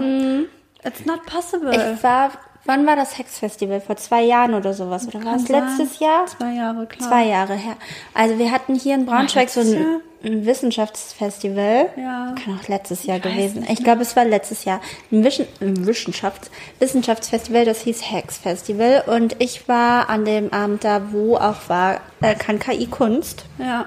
[0.00, 0.46] Mhm.
[0.86, 1.70] It's not possible.
[1.72, 2.30] Ich war,
[2.64, 3.80] wann war das Hex-Festival?
[3.80, 5.06] Vor zwei Jahren oder sowas?
[5.08, 5.62] Oder war es sein.
[5.64, 6.26] letztes Jahr?
[6.26, 7.08] Zwei Jahre, klar.
[7.08, 7.76] Zwei Jahre her.
[8.14, 11.90] Also wir hatten hier in Braunschweig so ein, ein Wissenschaftsfestival.
[11.96, 12.34] Ja.
[12.42, 13.66] Kann auch letztes Jahr Ich gewesen.
[13.68, 14.80] Ich glaube, es war letztes Jahr.
[15.12, 19.04] Ein, Wischen, Wissenschafts Wissenschaftsfestival, das hieß Hex Festival.
[19.06, 23.44] Und ich war an dem Abend da, wo auch war, äh, kann KI Kunst.
[23.58, 23.86] Ja.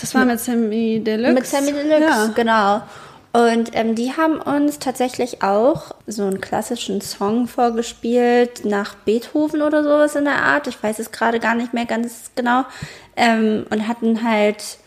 [0.00, 1.34] Das war mit Sammy Deluxe.
[1.34, 2.26] Mit Sammy Deluxe, Ja.
[2.34, 2.82] genau.
[3.32, 9.82] Und ähm, die haben uns tatsächlich auch so einen klassischen Song vorgespielt nach Beethoven oder
[9.82, 10.66] sowas in der Art.
[10.66, 12.64] Ich weiß es gerade gar nicht mehr ganz genau.
[13.16, 14.78] Ähm, und hatten halt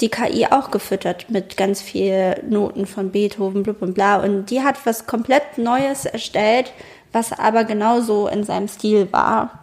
[0.00, 4.16] die KI auch gefüttert mit ganz viel Noten von Beethoven, blub und bla.
[4.16, 6.72] Und die hat was komplett Neues erstellt,
[7.12, 9.60] was aber genauso in seinem Stil war.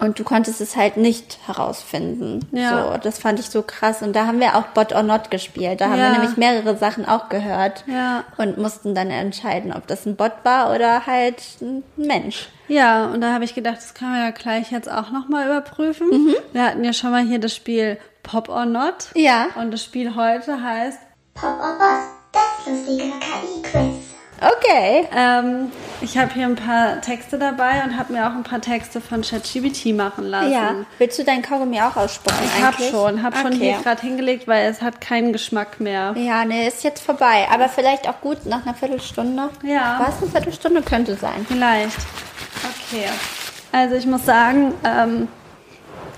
[0.00, 2.46] Und du konntest es halt nicht herausfinden.
[2.52, 2.92] Ja.
[2.92, 4.00] So, das fand ich so krass.
[4.00, 5.80] Und da haben wir auch Bot or Not gespielt.
[5.80, 6.12] Da haben Ja.
[6.12, 7.82] wir nämlich mehrere Sachen auch gehört.
[7.88, 8.22] Ja.
[8.36, 12.48] Und mussten dann entscheiden, ob das ein Bot war oder halt ein Mensch.
[12.68, 16.08] Ja, und da habe ich gedacht, das können wir ja gleich jetzt auch nochmal überprüfen.
[16.10, 16.34] Mhm.
[16.52, 19.08] Wir hatten ja schon mal hier das Spiel Pop or Not.
[19.14, 19.46] Ja.
[19.56, 20.98] Und das Spiel heute heißt
[21.34, 22.04] Pop or was?
[22.32, 23.97] Das lustige KI-Quiz.
[24.40, 25.08] Okay.
[25.14, 25.70] Ähm,
[26.00, 29.22] Ich habe hier ein paar Texte dabei und habe mir auch ein paar Texte von
[29.22, 30.52] ChatGPT machen lassen.
[30.52, 30.74] Ja.
[30.98, 33.72] Willst du dein Kaugummi auch ausspucken Ich habe schon, habe schon Okay.
[33.74, 36.14] hier gerade hingelegt, weil es hat keinen Geschmack mehr.
[36.16, 37.46] Ja, nee, ist jetzt vorbei.
[37.52, 39.48] Aber vielleicht auch gut nach einer Viertelstunde.
[39.64, 40.00] Ja.
[40.06, 40.22] Was?
[40.22, 41.44] Eine Viertelstunde könnte sein.
[41.48, 41.96] Vielleicht.
[42.92, 43.06] Okay.
[43.72, 45.28] Also ich muss sagen, ähm,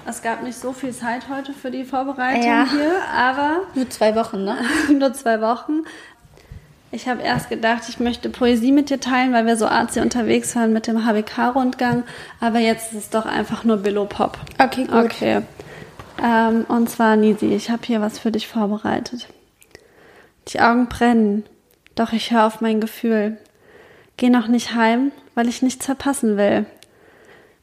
[0.06, 2.66] es gab nicht so viel Zeit heute für die Vorbereitung Ja.
[2.70, 4.56] hier, aber Nur zwei Wochen, ne?
[4.92, 5.84] nur zwei Wochen.
[6.92, 10.56] Ich habe erst gedacht, ich möchte Poesie mit dir teilen, weil wir so artsy unterwegs
[10.56, 12.02] waren mit dem HBK-Rundgang.
[12.40, 14.38] Aber jetzt ist es doch einfach nur Billo-Pop.
[14.58, 15.04] Okay, gut.
[15.04, 15.42] Okay.
[16.22, 19.28] Ähm, und zwar, Nisi, ich habe hier was für dich vorbereitet.
[20.48, 21.44] Die Augen brennen,
[21.94, 23.38] doch ich höre auf mein Gefühl.
[24.16, 26.66] Geh noch nicht heim, weil ich nichts verpassen will.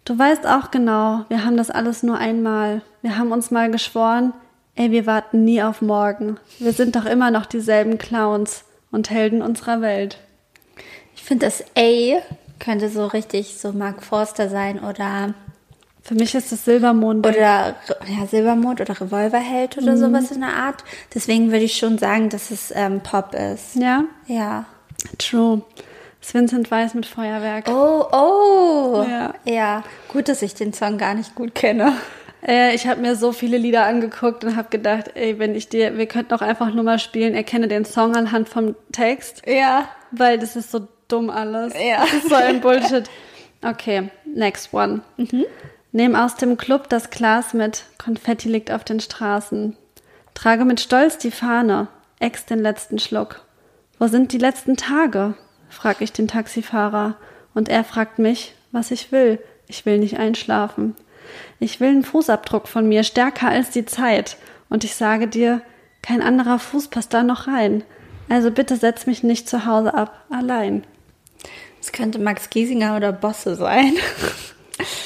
[0.06, 2.82] Du weißt auch genau, wir haben das alles nur einmal.
[3.02, 4.32] Wir haben uns mal geschworen,
[4.76, 6.38] ey, wir warten nie auf morgen.
[6.60, 10.18] Wir sind doch immer noch dieselben Clowns und Helden unserer Welt.
[11.16, 12.22] Ich finde, das A
[12.60, 15.34] könnte so richtig so Mark Forster sein oder,
[16.02, 17.26] Für mich ist das Silbermond.
[17.28, 17.76] oder
[18.08, 20.84] ja, Silbermond oder Revolverheld oder sowas in der Art.
[21.14, 23.76] Deswegen würde ich schon sagen, dass es ähm, Pop ist.
[23.76, 24.66] ja, Ja.
[25.18, 25.62] true.
[26.22, 27.68] Das Vincent Weiss mit Feuerwerk.
[27.70, 29.06] Oh, oh.
[29.08, 29.34] Ja.
[29.46, 29.84] Ja.
[30.12, 31.94] Gut, dass ich den Song gar nicht gut kenne.
[32.46, 35.98] Äh, ich habe mir so viele Lieder angeguckt und habe gedacht, ey, wenn ich dir,
[35.98, 39.88] wir könnten auch einfach nur mal spielen, erkenne den Song anhand vom Text, Ja.
[40.12, 41.74] weil das ist so dumm alles.
[41.74, 42.00] Ja.
[42.02, 43.10] Das ist so ein Bullshit.
[43.64, 45.02] Okay, next one.
[45.92, 49.76] Nehm aus dem Club das Glas mit, Konfetti liegt auf den Straßen.
[50.36, 51.88] Trage mit Stolz die Fahne,
[52.20, 53.42] ex den letzten Schluck.
[53.98, 55.34] Wo sind die letzten Tage?
[55.70, 57.16] frag ich den Taxifahrer.
[57.56, 59.40] Und er fragt mich, was ich will.
[59.68, 60.96] Ich will nicht einschlafen.
[61.60, 64.38] Ich will einen Fußabdruck von mir, stärker als die Zeit.
[64.70, 65.62] Und ich sage dir,
[66.02, 67.84] kein anderer Fuß passt da noch rein.
[68.30, 70.84] Also bitte setz mich nicht zu Hause ab, allein.
[71.82, 73.94] Es könnte Max Giesinger oder Bosse sein.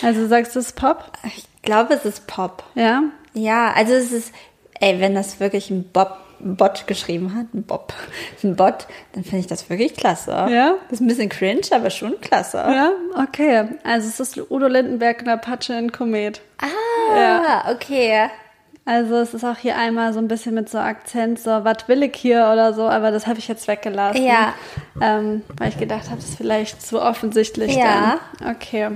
[0.02, 1.14] Also sagst du es Pop?
[1.24, 2.64] Ich glaube, es ist Pop.
[2.76, 3.04] Ja?
[3.34, 4.34] Ja, also es ist,
[4.82, 7.94] ey, wenn das wirklich ein Bob, Bot geschrieben hat, ein Bob,
[8.44, 10.32] ein Bot, dann finde ich das wirklich klasse.
[10.32, 10.76] Ja?
[10.90, 12.58] Das ist ein bisschen cringe, aber schon klasse.
[12.58, 12.92] Ja?
[13.16, 13.66] Okay.
[13.84, 16.42] Also es ist Udo Lindenberg in Apache in Komet.
[16.60, 18.30] Ah, okay.
[18.84, 22.02] Also es ist auch hier einmal so ein bisschen mit so Akzent, so, was will
[22.02, 24.24] ich hier oder so, aber das habe ich jetzt weggelassen.
[24.24, 24.54] Ja.
[25.00, 27.76] Ähm, weil ich gedacht habe, das ist vielleicht zu offensichtlich.
[27.76, 28.20] Ja.
[28.40, 28.56] Dann.
[28.56, 28.90] Okay.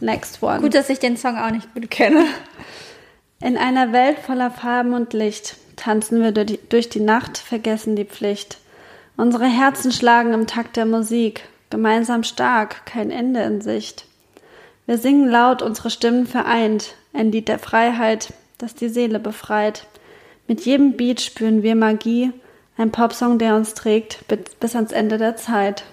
[0.00, 0.60] Next one.
[0.60, 2.24] Gut, dass ich den Song auch nicht gut kenne.
[3.42, 8.58] In einer Welt voller Farben und Licht tanzen wir durch die, Nacht, vergessen die Pflicht.
[9.16, 14.04] Unsere Herzen schlagen im Takt der Musik, gemeinsam stark, kein Ende in Sicht.
[14.86, 19.86] Wir singen laut, unsere Stimmen vereint, ein Lied der Freiheit, das die Seele befreit.
[20.46, 22.32] Mit jedem Beat spüren wir Magie,
[22.76, 25.84] ein Popsong, der uns trägt bis, bis ans Ende der Zeit.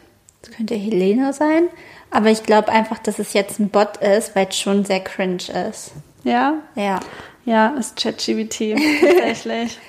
[0.41, 1.69] Das könnte Helene sein,
[2.11, 5.43] aber ich glaube einfach, dass es jetzt ein Bot ist, weil es schon sehr cringe
[5.69, 5.91] ist.
[6.23, 6.55] Ja?
[6.75, 6.99] Ja.
[7.47, 9.79] Ja, ist ChatGPT tatsächlich.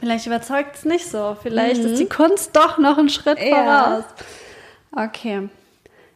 [0.00, 1.36] Vielleicht überzeugt es nicht so.
[1.42, 3.46] Vielleicht ist die Kunst doch noch einen Schritt Mhm.
[3.46, 3.84] Ja.
[3.84, 4.04] voraus.
[5.08, 5.50] Okay.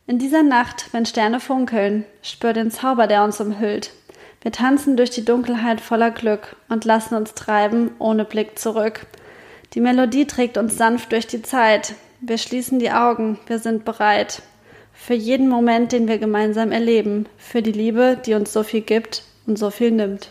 [0.07, 3.91] In dieser Nacht, wenn Sterne funkeln, spür den Zauber, der uns umhüllt.
[4.41, 9.05] Wir tanzen durch die Dunkelheit voller Glück und lassen uns treiben, ohne Blick zurück.
[9.75, 11.95] Die Melodie trägt uns sanft durch die Zeit.
[12.23, 14.41] Wir schließen die Augen, wir sind bereit.
[14.95, 17.27] Für jeden Moment, den wir gemeinsam erleben.
[17.37, 20.29] Für die Liebe, die uns so viel gibt und so viel nimmt.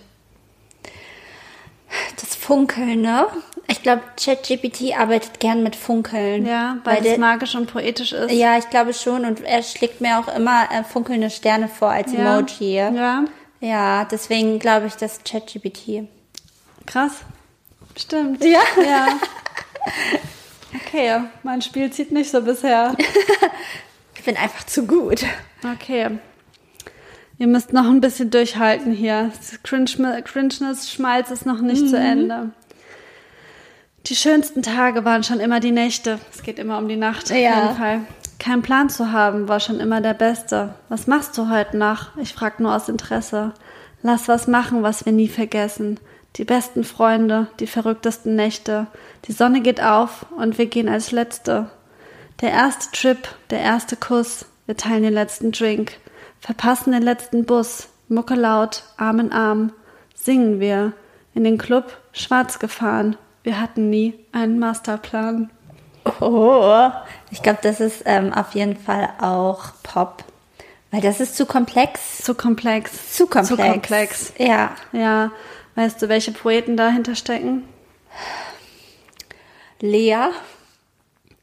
[2.20, 3.28] Das Funkeln, ne?
[3.68, 6.46] Ich glaube, ChatGPT arbeitet gern mit Funkeln.
[6.46, 8.32] Ja, weil, der, es magisch und poetisch ist.
[8.32, 9.26] Ja, ich glaube schon.
[9.26, 12.38] Und er schlägt mir auch immer äh, funkelnde Sterne vor als Ja.
[12.40, 12.76] Emoji.
[12.76, 13.26] Ja,
[13.60, 16.08] Ja, deswegen glaube ich, dass ChatGPT.
[16.86, 17.14] krass.
[17.98, 18.44] Stimmt.
[18.44, 18.62] Ja.
[18.84, 19.08] Ja.
[20.86, 22.96] Okay, mein Spiel zieht nicht so bisher.
[24.16, 25.24] Ich bin einfach zu gut.
[25.64, 26.20] Okay.
[27.40, 29.32] Ihr müsst noch ein bisschen durchhalten hier.
[29.36, 32.50] Das Cringe Cringeness-Schmalz ist noch nicht zu Ende.
[34.08, 36.20] Die schönsten Tage waren schon immer die Nächte.
[36.34, 37.64] Es geht immer um die Nacht, auf Ja.
[37.64, 38.02] jeden Fall.
[38.40, 40.74] Kein Plan zu haben war schon immer der Beste.
[40.90, 42.12] Was machst du heute Nacht?
[42.22, 43.54] Ich frag nur aus Interesse.
[44.04, 45.98] Lass was machen, was wir nie vergessen.
[46.36, 48.88] Die besten Freunde, die verrücktesten Nächte.
[49.26, 51.70] Die Sonne geht auf und wir gehen als Letzte.
[52.42, 54.46] Der erste Trip, der erste Kuss.
[54.66, 55.94] Wir teilen den letzten Drink.
[56.40, 57.90] Verpassen den letzten Bus.
[58.08, 59.72] Mucke laut, Arm in Arm.
[60.16, 60.94] Singen wir.
[61.36, 63.16] In den Club, schwarz gefahren.
[63.44, 65.50] Wir hatten nie einen Masterplan.
[66.20, 66.90] Oh,
[67.30, 70.24] ich glaube, das ist ähm, auf jeden Fall auch Pop.
[70.92, 72.18] Weil das ist zu komplex.
[72.24, 73.16] Zu komplex.
[73.16, 73.50] Zu komplex.
[73.50, 74.34] Zu komplex.
[74.38, 74.72] Ja.
[74.92, 75.32] Ja.
[75.76, 77.64] Weißt du, welche Poeten dahinter stecken?
[79.80, 80.30] Lea.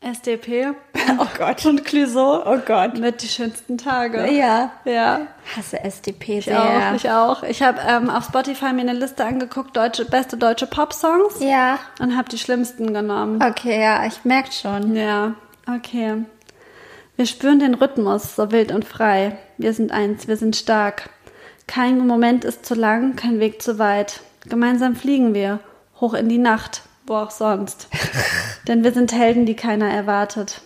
[0.07, 0.75] SDP.
[1.19, 1.65] Oh Gott.
[1.67, 2.43] Und Clouseau.
[2.45, 2.99] Oh Gott.
[2.99, 4.29] Mit die schönsten Tage.
[4.33, 4.73] Ja.
[4.85, 5.21] Ja.
[5.57, 6.61] Hasse SDP Ich sehr.
[6.61, 7.43] auch, ich auch.
[7.45, 11.79] Ich habe ähm, auf Spotify mir eine Liste angeguckt, deutsche, beste deutsche Pop-Songs Ja.
[12.01, 13.41] und habe die schlimmsten genommen.
[13.43, 14.97] Okay, ja, ich merke schon.
[14.97, 15.35] Ja,
[15.73, 16.25] okay.
[17.15, 19.39] Wir spüren den Rhythmus, so wild und frei.
[19.59, 21.09] Wir sind eins, wir sind stark.
[21.69, 24.21] Kein Moment ist zu lang, kein Weg zu weit.
[24.49, 25.61] Gemeinsam fliegen wir,
[26.01, 27.89] hoch in die Nacht, wo auch sonst.
[28.69, 30.61] Denn wir sind Helden, die keiner erwartet.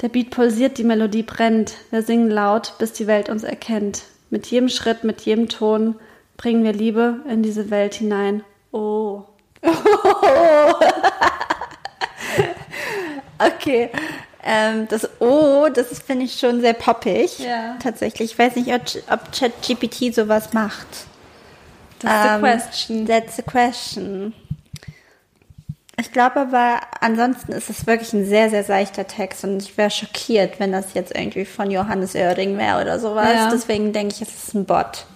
[0.00, 1.74] Der Beat pulsiert, die Melodie brennt.
[1.90, 4.02] Wir singen laut, bis die Welt uns erkennt.
[4.30, 5.96] Mit jedem Schritt, mit jedem Ton
[6.36, 8.44] bringen wir Liebe in diese Welt hinein.
[8.72, 9.22] Oh.
[13.38, 13.90] Okay.
[14.42, 17.38] Ähm, das O, das ist, finde ich schon sehr poppig.
[17.38, 17.76] Ja.
[17.82, 18.32] Tatsächlich.
[18.32, 20.86] Ich weiß nicht, ob, ChatGPT sowas macht.
[22.00, 23.06] That's the Ähm, question.
[23.06, 24.34] That's the question.
[26.18, 29.88] Ich glaube aber, ansonsten ist es wirklich ein sehr, sehr seichter Text und ich wäre
[29.88, 33.32] schockiert, wenn das jetzt irgendwie von Johannes Oerding wäre oder sowas.
[33.32, 33.50] Ja.
[33.52, 35.06] Deswegen denke ich, es ist ein Bot.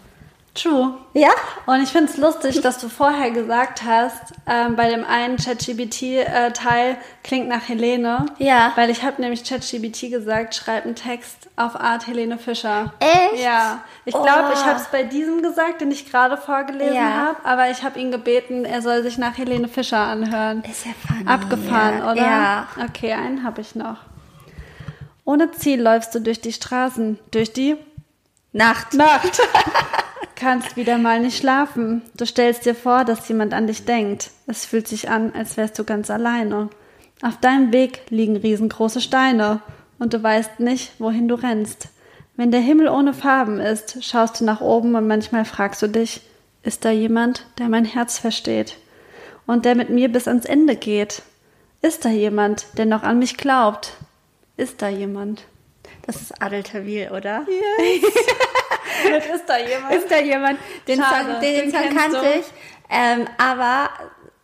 [0.55, 0.99] True.
[1.15, 1.31] Ja?
[1.65, 6.99] Und ich finde es lustig, dass du vorher gesagt hast, ähm, bei dem einen ChatGBT-Teil
[7.25, 8.27] klingt nach Helene.
[8.37, 8.73] Ja.
[8.77, 12.93] Weil ich habe nämlich ChatGBT gesagt, schreib einen Text auf Art Helene Fischer.
[13.01, 13.43] Echt?
[13.43, 13.83] Ja.
[14.05, 14.53] Ich glaube, Oh.
[14.53, 17.11] ich habe es bei diesem gesagt, den ich gerade vorgelesen Ja.
[17.29, 20.63] habe, aber ich habe ihn gebeten, er soll sich nach Helene Fischer anhören.
[20.71, 21.27] Ist ja funny.
[21.27, 22.13] Abgefahren, ja.
[22.13, 22.23] oder?
[22.23, 22.67] Ja.
[22.85, 23.97] Okay, einen habe ich noch.
[25.25, 27.77] Ohne Ziel läufst du durch die Straßen, durch die
[28.53, 28.93] Nacht.
[28.93, 29.41] Nacht.
[30.43, 32.03] Kannst wieder mal nicht schlafen.
[32.17, 34.33] Du stellst dir vor, dass jemand an dich denkt.
[34.49, 36.69] Es fühlt sich an, als wärst du ganz alleine.
[37.23, 39.61] Auf deinem Weg liegen riesengroße Steine
[40.01, 41.91] und du weißt nicht, wohin du rennst.
[42.37, 46.23] Wenn der Himmel ohne Farben ist, schaust du nach oben und manchmal fragst du dich,
[46.65, 48.79] ist da jemand, der mein Herz versteht
[49.47, 51.23] und der mit mir bis ans Ende geht?
[51.83, 53.93] Ist da jemand, der noch an mich glaubt?
[54.57, 55.45] Ist da jemand?
[56.07, 57.47] Das ist Adel Tawil, oder?
[59.35, 59.95] ist da jemand?
[59.95, 60.59] Ist da jemand?
[60.89, 62.47] Den Schade, Song, den, den Song kannte ich.
[62.91, 63.91] Ähm, aber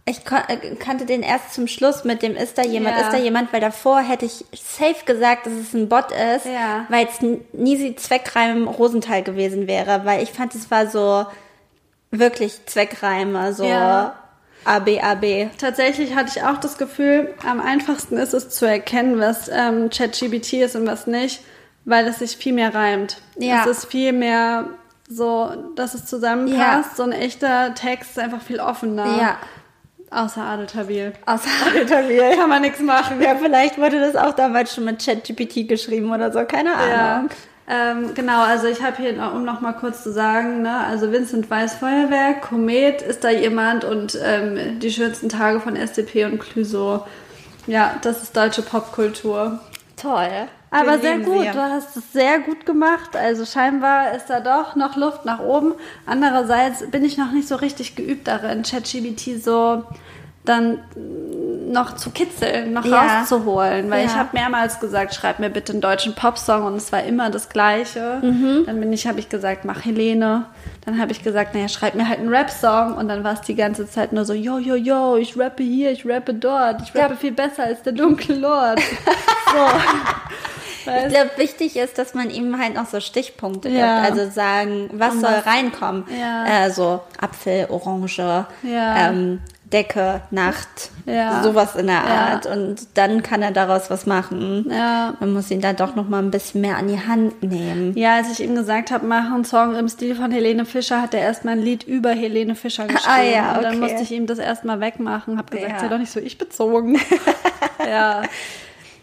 [0.05, 3.03] ich äh, kannte den erst zum Schluss mit dem Ist da jemand, Ja.
[3.07, 6.87] ist da jemand, weil davor hätte ich safe gesagt, dass es ein Bot ist, Ja.
[6.88, 11.27] weil es n- nie Zweckreim Rosenthal gewesen wäre, weil ich fand, es war so
[12.11, 14.14] wirklich Zweckreime, so Ja.
[14.68, 15.50] AB, AB.
[15.59, 20.54] Tatsächlich hatte ich auch das Gefühl, am einfachsten ist es zu erkennen, was ähm, ChatGBT
[20.54, 21.40] ist und was nicht,
[21.85, 23.18] weil es sich viel mehr reimt.
[23.38, 23.62] Ja.
[23.62, 24.66] Es ist viel mehr
[25.09, 26.90] so, dass es zusammenpasst.
[26.90, 26.94] Ja.
[26.96, 29.07] So ein echter Text ist einfach viel offener.
[29.18, 29.37] Ja.
[30.11, 31.12] Außer Adeltabil.
[31.26, 32.37] Außer Adel Tawil.
[32.37, 33.20] Kann man nichts machen.
[33.20, 37.24] Ja, vielleicht wurde das auch damals schon mit ChatGPT geschrieben oder so, keine Ja.
[37.70, 41.50] Ähm, genau, also ich habe hier, um noch mal kurz zu sagen, ne, also Vincent
[41.50, 47.07] Weiss Feuerwerk, Komet ist da jemand und ähm, die schönsten Tage von SDP und Clouseau.
[47.66, 49.61] Ja, das ist deutsche Popkultur.
[49.96, 50.48] Toll.
[50.70, 51.50] Aber Wir sehr gut, sie.
[51.50, 53.16] du hast es sehr gut gemacht.
[53.16, 55.74] Also scheinbar ist da doch noch Luft nach oben.
[56.07, 59.85] Andererseits bin ich noch nicht so richtig geübt darin, ChatGBT so
[60.48, 60.78] dann
[61.70, 63.18] noch zu kitzeln, noch Ja.
[63.20, 63.90] rauszuholen.
[63.90, 64.06] Weil Ja.
[64.06, 67.50] ich habe mehrmals gesagt, schreib mir bitte einen deutschen Popsong und es war immer das
[67.50, 68.20] Gleiche.
[68.22, 68.64] Mhm.
[68.66, 70.46] Dann bin ich, habe ich gesagt, mach Helene.
[70.87, 73.54] Dann habe ich gesagt, naja, schreib mir halt einen Rap-Song und dann war es die
[73.54, 77.12] ganze Zeit nur so, yo, yo, yo, ich rappe hier, ich rappe dort, ich rappe
[77.14, 77.16] Ja.
[77.16, 78.80] viel besser als der dunkle Lord.
[79.52, 80.90] so.
[80.90, 83.82] Ich glaube, wichtig ist, dass man ihm halt noch so Stichpunkte gibt.
[83.82, 86.04] Also sagen, was soll was- reinkommen?
[86.18, 86.64] Ja.
[86.64, 89.40] Äh, so Apfel, Orange, ähm,
[89.72, 91.42] Decke, Nacht, Ja.
[91.42, 92.26] sowas in der Ja.
[92.33, 92.46] Art.
[92.46, 94.66] Und dann kann er daraus was machen.
[94.70, 95.14] Ja.
[95.20, 97.96] Man muss ihn da doch noch mal ein bisschen mehr an die Hand nehmen.
[97.96, 101.12] Ja, als ich ihm gesagt habe, mach einen Song im Stil von Helene Fischer, hat
[101.14, 103.04] er erstmal ein Lied über Helene Fischer geschrieben.
[103.14, 103.83] Ah, ja, Und dann okay.
[103.83, 105.81] musste ich ihm das erstmal wegmachen, habe gesagt, Ja.
[105.81, 106.98] sei doch nicht so ich bezogen.
[107.87, 108.22] ja.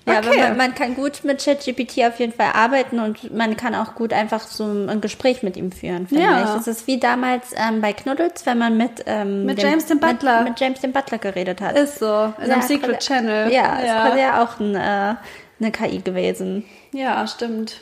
[0.08, 0.39] Ja, aber Okay.
[0.50, 4.13] man, man kann gut mit ChatGPT auf jeden Fall arbeiten und man kann auch gut
[4.13, 6.44] einfach so ein Gespräch mit ihm führen, finde Ja.
[6.56, 6.62] ich.
[6.62, 10.41] Es ist wie damals ähm, bei Knuddels, wenn man mit, ähm, Mit James dem Butler.
[10.44, 11.76] Mit, mit James dem Butler geredet hat.
[11.78, 12.34] Ist so.
[12.44, 13.52] In einem Secret quasi- Channel.
[13.52, 14.26] Ja, ist quasi ja.
[14.26, 15.15] ja auch ein, äh,
[15.60, 16.65] eine KI gewesen.
[16.94, 17.82] ja, stimmt.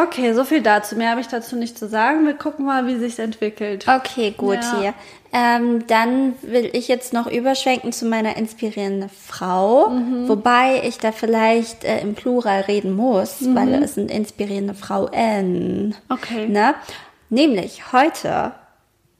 [0.00, 0.94] Okay, so viel dazu.
[0.96, 2.24] Mehr habe ich dazu nicht zu sagen.
[2.26, 3.86] Wir gucken mal, wie sich's entwickelt.
[3.88, 4.78] Okay, gut Ja.
[4.80, 4.94] hier.
[5.32, 10.28] Ähm, dann will ich jetzt noch überschwenken zu meiner inspirierenden Frau, Mhm.
[10.28, 13.54] wobei ich da vielleicht äh, im Plural reden muss, Mhm.
[13.56, 15.94] weil es sind inspirierende Frauen.
[16.08, 16.46] Okay.
[16.48, 16.74] Ne?
[17.28, 18.52] Nämlich heute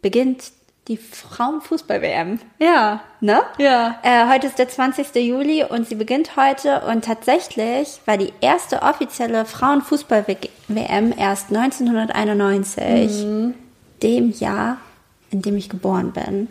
[0.00, 0.52] beginnt
[0.88, 2.40] die Frauenfußball-WM.
[2.58, 3.00] Ja.
[3.20, 3.40] Ne?
[3.58, 3.98] Ja.
[4.02, 5.14] Äh, heute ist der 20.
[5.16, 13.54] Juli und sie beginnt heute und tatsächlich war die erste offizielle Frauenfußball-WM erst 1991, Mhm.
[14.02, 14.78] dem Jahr,
[15.30, 16.48] in dem ich geboren bin.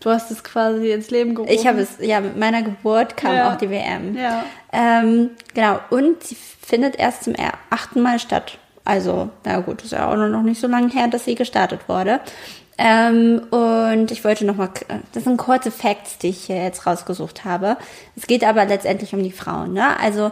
[0.00, 1.52] Du hast es quasi ins Leben gerufen.
[1.52, 3.52] Ich habe es, ja, mit meiner Geburt kam Ja.
[3.52, 4.16] auch die WM.
[4.16, 4.44] Ja.
[4.72, 7.34] Ähm, genau, und sie findet erst zum
[7.70, 8.58] achten Mal statt.
[8.84, 12.20] Also, na gut, ist ja auch noch nicht so lange her, dass sie gestartet wurde.
[12.78, 14.70] Ähm, und ich wollte noch mal,
[15.12, 17.76] das sind kurze Facts, die ich hier jetzt rausgesucht habe.
[18.16, 19.98] Es geht aber letztendlich um die Frauen, ne?
[20.00, 20.30] Also,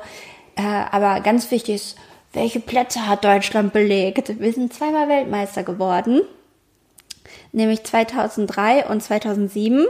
[0.54, 1.98] äh, aber ganz wichtig ist,
[2.32, 4.40] welche Plätze hat Deutschland belegt?
[4.40, 6.22] Wir sind zweimal Weltmeister geworden
[7.56, 9.86] nämlich 2003 und 2007.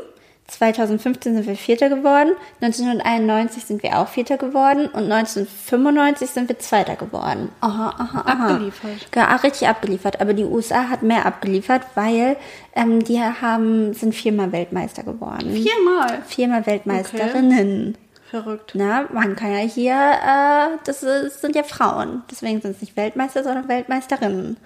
[0.49, 2.31] 2015 sind wir Vierter geworden,
[2.61, 7.51] 1991 sind wir auch Vierter geworden und 1995 sind wir Zweiter geworden.
[7.61, 8.53] Aha, aha, aha.
[8.53, 9.09] Abgeliefert.
[9.15, 10.21] Ja, richtig abgeliefert.
[10.21, 12.37] Aber die USA hat mehr abgeliefert, weil
[12.75, 15.53] ähm, die haben sind viermal Weltmeister geworden.
[15.53, 16.23] Viermal.
[16.27, 17.99] Viermal Weltmeisterinnen.
[18.31, 18.73] Verrückt.
[18.75, 22.23] Na, man kann ja hier, äh, das ist, sind ja Frauen.
[22.31, 24.57] Deswegen sind es nicht Weltmeister, sondern Weltmeisterinnen.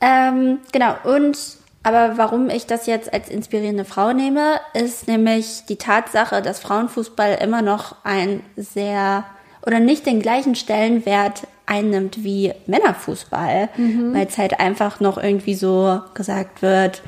[0.00, 1.38] Ähm, genau, und
[1.82, 7.38] aber warum ich das jetzt als inspirierende Frau nehme, ist nämlich die Tatsache, dass Frauenfußball
[7.42, 9.24] immer noch ein sehr
[9.66, 13.68] oder nicht den gleichen Stellenwert einnimmt wie Männerfußball,
[14.12, 17.02] weil es halt einfach noch irgendwie so gesagt wird,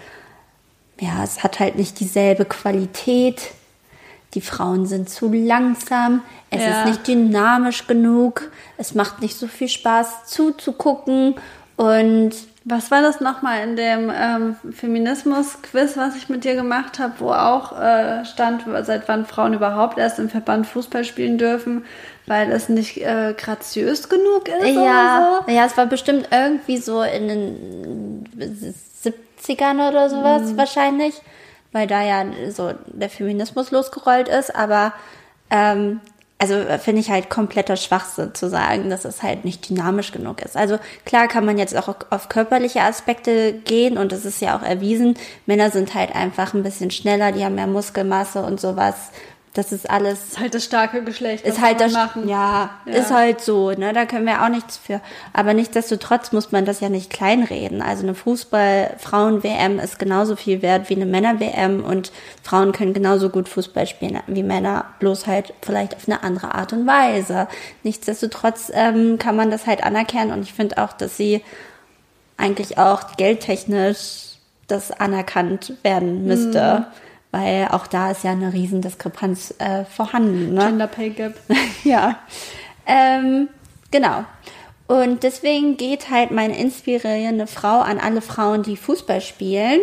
[1.01, 3.51] ja, es hat halt nicht dieselbe Qualität.
[4.35, 6.23] Die Frauen sind zu langsam.
[6.51, 6.81] Es Ja.
[6.83, 8.51] ist nicht dynamisch genug.
[8.79, 11.35] Es macht nicht so viel Spaß zuzugucken.
[11.77, 12.33] Und
[12.67, 17.31] Was war das nochmal in dem ähm, Feminismus-Quiz, was ich mit dir gemacht habe, wo
[17.31, 21.85] auch äh, stand, seit wann Frauen überhaupt erst im Verband Fußball spielen dürfen,
[22.27, 25.53] weil es nicht äh, graziös genug ist ja, oder so?
[25.53, 28.25] ja, es war bestimmt irgendwie so in den
[29.47, 30.57] 70ern oder sowas Mhm.
[30.57, 31.21] wahrscheinlich,
[31.73, 34.57] weil da ja so der Feminismus losgerollt ist.
[34.57, 34.95] Aber
[35.51, 36.01] ähm,
[36.39, 40.43] also äh, finde ich halt kompletter Schwachsinn zu sagen, dass es halt nicht dynamisch genug
[40.43, 40.57] ist.
[40.57, 44.63] Also klar kann man jetzt auch auf körperliche Aspekte gehen und es ist ja auch
[44.63, 45.17] erwiesen,
[45.47, 49.11] Männer sind halt einfach ein bisschen schneller, die haben mehr Muskelmasse und sowas.
[49.55, 51.47] Das ist alles Ist halt das starke Geschlecht.
[51.47, 52.29] ist halt das, machen.
[52.29, 52.93] ja, Ja.
[52.93, 55.01] ist halt so, ne, da können wir auch nichts für.
[55.33, 57.81] Aber nichtsdestotrotz muss man das ja nicht kleinreden.
[57.81, 62.11] Also eine Fußball-Frauen-WM ist genauso viel wert wie eine Männer-WM und
[62.43, 66.73] Frauen können genauso gut Fußball spielen wie Männer, bloß halt vielleicht auf eine andere Art
[66.73, 67.49] und Weise.
[67.83, 71.43] Nichtsdestotrotz ähm, kann man das halt anerkennen und ich finde auch, dass sie
[72.37, 74.33] eigentlich auch geldtechnisch
[74.67, 76.87] das anerkannt werden müsste.
[76.89, 77.04] Mhm.
[77.35, 80.55] Weil auch da ist ja eine Riesendiskrepanz äh, vorhanden.
[80.55, 80.67] Ne?
[80.67, 81.35] Gender Pay Gap.
[81.83, 82.21] ja.
[82.87, 83.49] Ähm,
[83.91, 84.25] genau.
[84.87, 89.81] Und deswegen geht halt meine inspirierende Frau an alle Frauen, die Fußball spielen.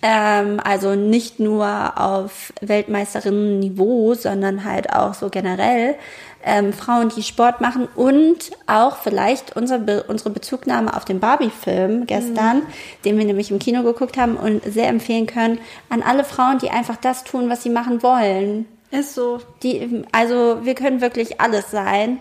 [0.00, 5.96] Ähm, also nicht nur auf Weltmeisterinnen-Niveau, sondern halt auch so generell.
[6.44, 12.06] Ähm, Frauen, die Sport machen und auch vielleicht unser Be unsere Bezugnahme auf den Barbie-Film
[12.06, 12.62] gestern,
[13.04, 16.70] den wir nämlich im Kino geguckt haben und sehr empfehlen können, an alle Frauen, die
[16.70, 18.66] einfach das tun, was sie machen wollen.
[18.90, 19.40] Ist so.
[19.62, 22.18] Die, also wir können wirklich alles sein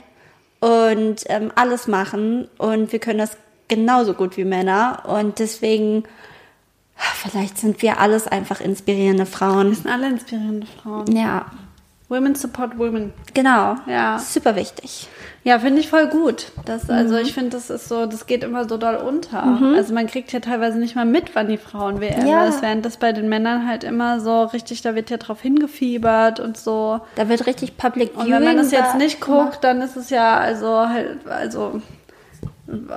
[0.59, 6.03] und ähm, alles machen und wir können das genauso gut wie Männer und deswegen
[6.95, 9.69] vielleicht sind wir alles einfach inspirierende Frauen.
[9.69, 11.15] Wir sind alle inspirierende Frauen.
[11.15, 11.45] Ja,
[12.11, 13.13] Women support women.
[13.33, 13.77] genau.
[13.87, 14.19] Ja.
[14.19, 15.07] Super wichtig.
[15.43, 16.51] Ja, finde ich voll gut.
[16.65, 17.21] Das, also Mhm.
[17.21, 19.41] ich finde, das ist so, das geht immer so doll unter.
[19.75, 22.45] Also man kriegt ja teilweise nicht mal mit, wann die Frauen WM Ja.
[22.45, 26.39] ist, während das bei den Männern halt immer so richtig, da wird ja drauf hingefiebert
[26.39, 26.99] und so.
[27.15, 30.11] Da wird richtig Public Und Viewing wenn man das jetzt nicht guckt, dann ist es
[30.11, 31.81] ja also halt, also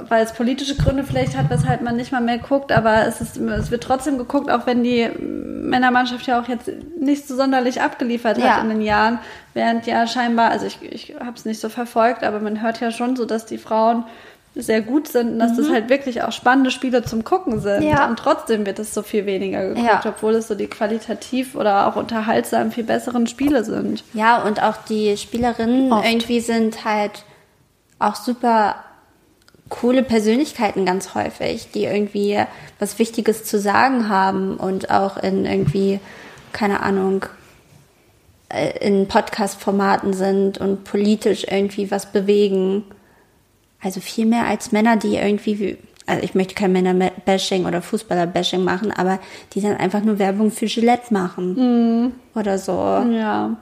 [0.08, 3.36] weil es politische Gründe vielleicht hat, weshalb man nicht mal mehr guckt, aber es, ist,
[3.36, 8.36] es wird trotzdem geguckt, auch wenn die Männermannschaft ja auch jetzt nicht so sonderlich abgeliefert
[8.38, 8.60] hat Ja.
[8.60, 9.18] in den Jahren,
[9.54, 12.90] während ja scheinbar, also ich, ich habe es nicht so verfolgt, aber man hört ja
[12.90, 14.04] schon so, dass die Frauen
[14.56, 17.80] sehr gut sind und dass das halt wirklich auch spannende Spiele zum Gucken sind.
[17.82, 17.88] Mhm.
[17.90, 18.06] Ja.
[18.08, 20.00] Und trotzdem wird es so viel weniger geguckt, Ja.
[20.06, 24.04] obwohl es so die qualitativ oder auch unterhaltsam viel besseren Spiele sind.
[24.12, 26.06] Ja, und auch die Spielerinnen Oft.
[26.08, 27.24] irgendwie sind halt
[27.98, 28.76] auch super
[29.68, 32.38] coole Persönlichkeiten ganz häufig, die irgendwie
[32.78, 36.00] was Wichtiges zu sagen haben und auch in irgendwie,
[36.52, 37.24] keine Ahnung,
[38.50, 42.84] äh, in Podcast-Formaten sind und politisch irgendwie was bewegen.
[43.82, 48.62] Also viel mehr als Männer, die irgendwie, wie- also ich möchte kein Männer-Bashing oder Fußballer-Bashing
[48.62, 49.18] machen, aber
[49.54, 52.12] die dann einfach nur Werbung für Gillette machen.
[52.34, 52.72] Oder so.
[52.72, 53.56] Ja.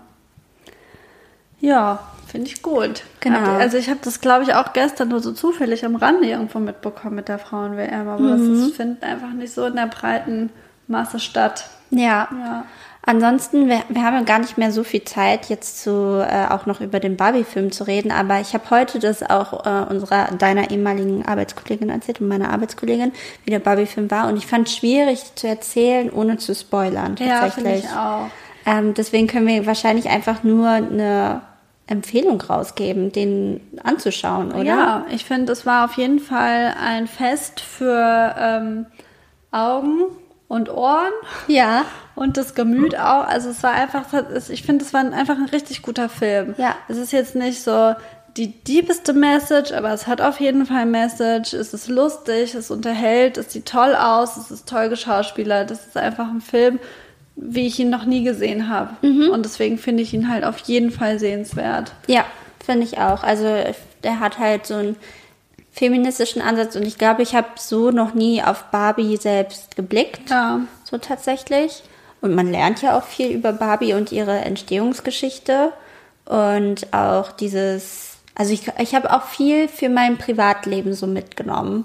[1.62, 3.04] Ja, finde ich gut.
[3.20, 3.38] Genau.
[3.58, 7.14] Also ich habe das, glaube ich, auch gestern nur so zufällig am Rande irgendwo mitbekommen
[7.16, 8.54] mit der Frauen-WM, aber Mhm.
[8.66, 10.50] ist- findet einfach nicht so in der breiten
[10.88, 11.68] Masse statt.
[11.90, 12.28] Ja.
[12.32, 12.64] Ja.
[13.04, 16.66] Ansonsten, wir, wir haben ja gar nicht mehr so viel Zeit, jetzt zu äh, auch
[16.66, 20.70] noch über den Barbie-Film zu reden, aber ich habe heute das auch äh, unserer deiner
[20.70, 23.12] ehemaligen Arbeitskollegin erzählt und meiner Arbeitskollegin,
[23.44, 24.28] wie der Barbie-Film war.
[24.28, 27.84] Und ich fand es schwierig zu erzählen, ohne zu spoilern tatsächlich.
[27.84, 28.30] Ja, ich auch.
[28.72, 31.42] Ähm, deswegen können wir wahrscheinlich einfach nur eine
[31.86, 34.62] Empfehlung rausgeben, den anzuschauen, oder?
[34.62, 38.86] Ja, ich finde, es war auf jeden Fall ein Fest für ähm,
[39.50, 40.04] Augen
[40.48, 41.12] und Ohren.
[41.48, 41.84] Ja.
[42.14, 43.26] Und das Gemüt auch.
[43.26, 44.04] Also es war einfach,
[44.50, 46.54] ich finde, es war einfach ein richtig guter Film.
[46.58, 46.76] Ja.
[46.88, 47.94] Es ist jetzt nicht so
[48.36, 51.54] die diebeste Message, aber es hat auf jeden Fall Message.
[51.54, 55.70] Es ist lustig, es unterhält, es sieht toll aus, es ist toll geschauspielert.
[55.70, 56.78] Das ist einfach ein Film,
[57.36, 58.96] wie ich ihn noch nie gesehen habe.
[59.02, 59.30] Mhm.
[59.30, 61.92] Und deswegen finde ich ihn halt auf jeden Fall sehenswert.
[62.06, 62.24] Ja,
[62.64, 63.22] finde ich auch.
[63.22, 63.46] Also
[64.02, 64.96] der hat halt so einen
[65.72, 70.30] feministischen Ansatz und ich glaube, ich habe so noch nie auf Barbie selbst geblickt.
[70.30, 70.60] Ja.
[70.84, 71.82] So tatsächlich.
[72.20, 75.72] Und man lernt ja auch viel über Barbie und ihre Entstehungsgeschichte
[76.24, 81.84] und auch dieses, also ich, ich habe auch viel für mein Privatleben so mitgenommen.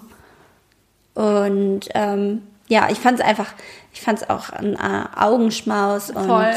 [1.15, 3.53] Und ähm, ja, ich fand es einfach,
[3.93, 6.53] ich fand es auch ein äh, Augenschmaus und Voll.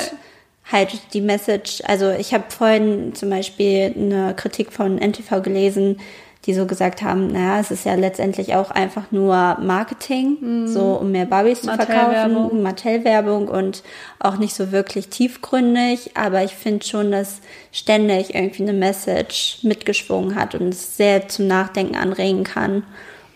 [0.70, 1.82] halt die Message.
[1.86, 6.00] Also ich habe vorhin zum Beispiel eine Kritik von NTV gelesen,
[6.46, 11.12] die so gesagt haben, naja, es ist ja letztendlich auch einfach nur Marketing, so um
[11.12, 12.62] mehr Barbies zu verkaufen.
[12.62, 13.82] Mattel-Werbung und
[14.18, 17.40] auch nicht so wirklich tiefgründig, aber ich finde schon, dass
[17.72, 22.84] ständig irgendwie eine Message mitgeschwungen hat und es sehr zum Nachdenken anregen kann.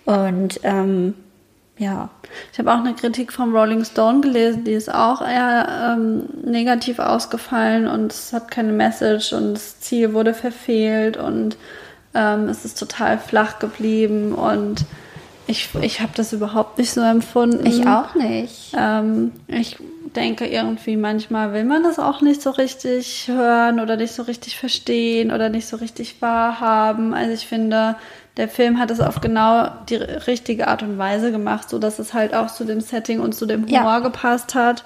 [0.06, 1.14] Und ähm,
[1.76, 2.08] ja,
[2.52, 7.00] Ich habe auch eine Kritik vom Rolling Stone gelesen, die ist auch eher ähm, negativ
[7.00, 11.56] ausgefallen und es hat keine Message und das Ziel wurde verfehlt und
[12.14, 14.84] ähm, es ist total flach geblieben und
[15.46, 17.66] ich, ich habe das überhaupt nicht so empfunden.
[17.66, 18.72] ich auch nicht.
[18.78, 19.76] Ähm, ich
[20.14, 24.58] denke irgendwie, manchmal will man das auch nicht so richtig hören oder nicht so richtig
[24.58, 27.12] verstehen oder nicht so richtig wahrhaben.
[27.14, 27.96] Also ich finde,
[28.36, 32.14] der Film hat es auf genau die richtige Art und Weise gemacht, so dass es
[32.14, 33.80] halt auch zu dem Setting und zu dem Ja.
[33.80, 34.84] Humor gepasst hat.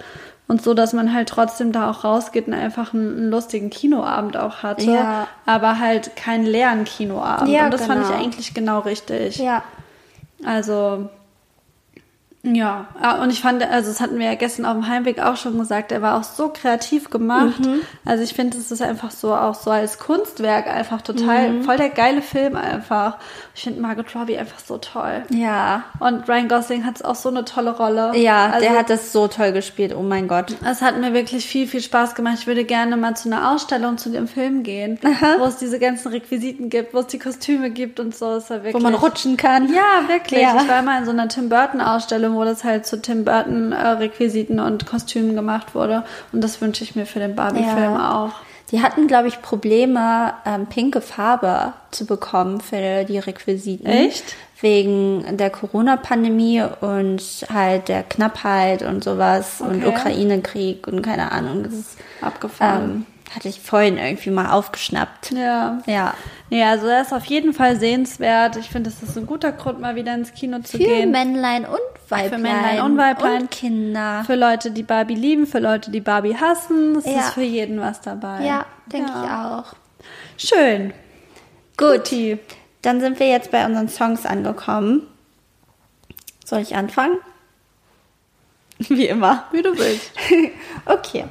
[0.50, 4.38] Und so, dass man halt trotzdem da auch rausgeht und einfach einen, einen lustigen Kinoabend
[4.38, 4.90] auch hatte.
[4.90, 5.28] Ja.
[5.44, 7.50] Aber halt keinen leeren Kinoabend.
[7.50, 8.22] Ja, und das fand ich genau.
[8.22, 9.36] eigentlich genau richtig.
[9.36, 9.62] Ja,
[10.46, 11.10] Also,
[12.44, 15.36] ja, Ah, und ich fand, also das hatten wir ja gestern auf dem Heimweg auch
[15.36, 17.58] schon gesagt, er war auch so kreativ gemacht.
[17.60, 17.80] Mhm.
[18.04, 21.62] Also ich finde, es ist einfach so auch so als Kunstwerk einfach total, Mhm.
[21.64, 23.16] voll der geile Film einfach.
[23.54, 25.24] Ich finde Margot Robbie einfach so toll.
[25.30, 25.82] ja.
[25.98, 28.12] Und Ryan Gosling hat auch so eine tolle Rolle.
[28.16, 30.54] Ja, also, der hat das so toll gespielt, oh mein Gott.
[30.64, 32.36] es hat mir wirklich viel, viel Spaß gemacht.
[32.38, 34.98] Ich würde gerne mal zu einer Ausstellung zu dem Film gehen,
[35.38, 38.36] wo es diese ganzen Requisiten gibt, wo es die Kostüme gibt und so.
[38.36, 39.72] Ist ja wirklich Wo man rutschen kann.
[39.72, 40.40] Ja, wirklich.
[40.40, 40.56] Ja.
[40.62, 41.80] Ich war mal in so einer Tim Burton
[42.28, 46.04] Ausstellung, wo das halt zu Tim Burton äh, Requisiten und Kostümen gemacht wurde.
[46.32, 48.14] Und das wünsche ich mir für den Barbie-Film Ja.
[48.24, 48.32] auch.
[48.70, 53.86] Die hatten, glaube ich, Probleme, ähm, pinke Farbe zu bekommen für die Requisiten.
[53.86, 54.34] Echt?
[54.60, 57.22] Wegen der Corona-Pandemie und
[57.52, 59.88] halt der Knappheit und sowas und Okay.
[59.88, 61.62] Ukraine-Krieg und keine Ahnung.
[61.62, 62.82] Das ist, Abgefahren.
[62.90, 65.32] ähm, hatte ich vorhin irgendwie mal aufgeschnappt.
[65.32, 65.78] Ja.
[65.86, 66.14] Ja.
[66.50, 68.56] Nee, also er ist auf jeden Fall sehenswert.
[68.56, 71.10] Ich finde, das ist ein guter Grund, mal wieder ins Kino zu Für gehen.
[71.10, 72.40] Männlein und Weiblein.
[72.42, 73.42] Männlein und Weiblein.
[73.42, 74.22] Und Kinder.
[74.24, 76.96] Für Leute, die Barbie lieben, für Leute, die Barbie hassen.
[76.96, 77.18] Es Ja.
[77.20, 78.44] ist für jeden was dabei.
[78.44, 79.74] ja, denke ich auch.
[80.38, 80.94] Schön.
[81.76, 82.10] Gut.
[82.82, 85.02] Dann sind wir jetzt bei unseren Songs angekommen.
[86.44, 87.18] Soll ich anfangen?
[88.78, 89.44] Wie immer.
[89.52, 90.12] Wie du willst.
[90.86, 91.24] okay.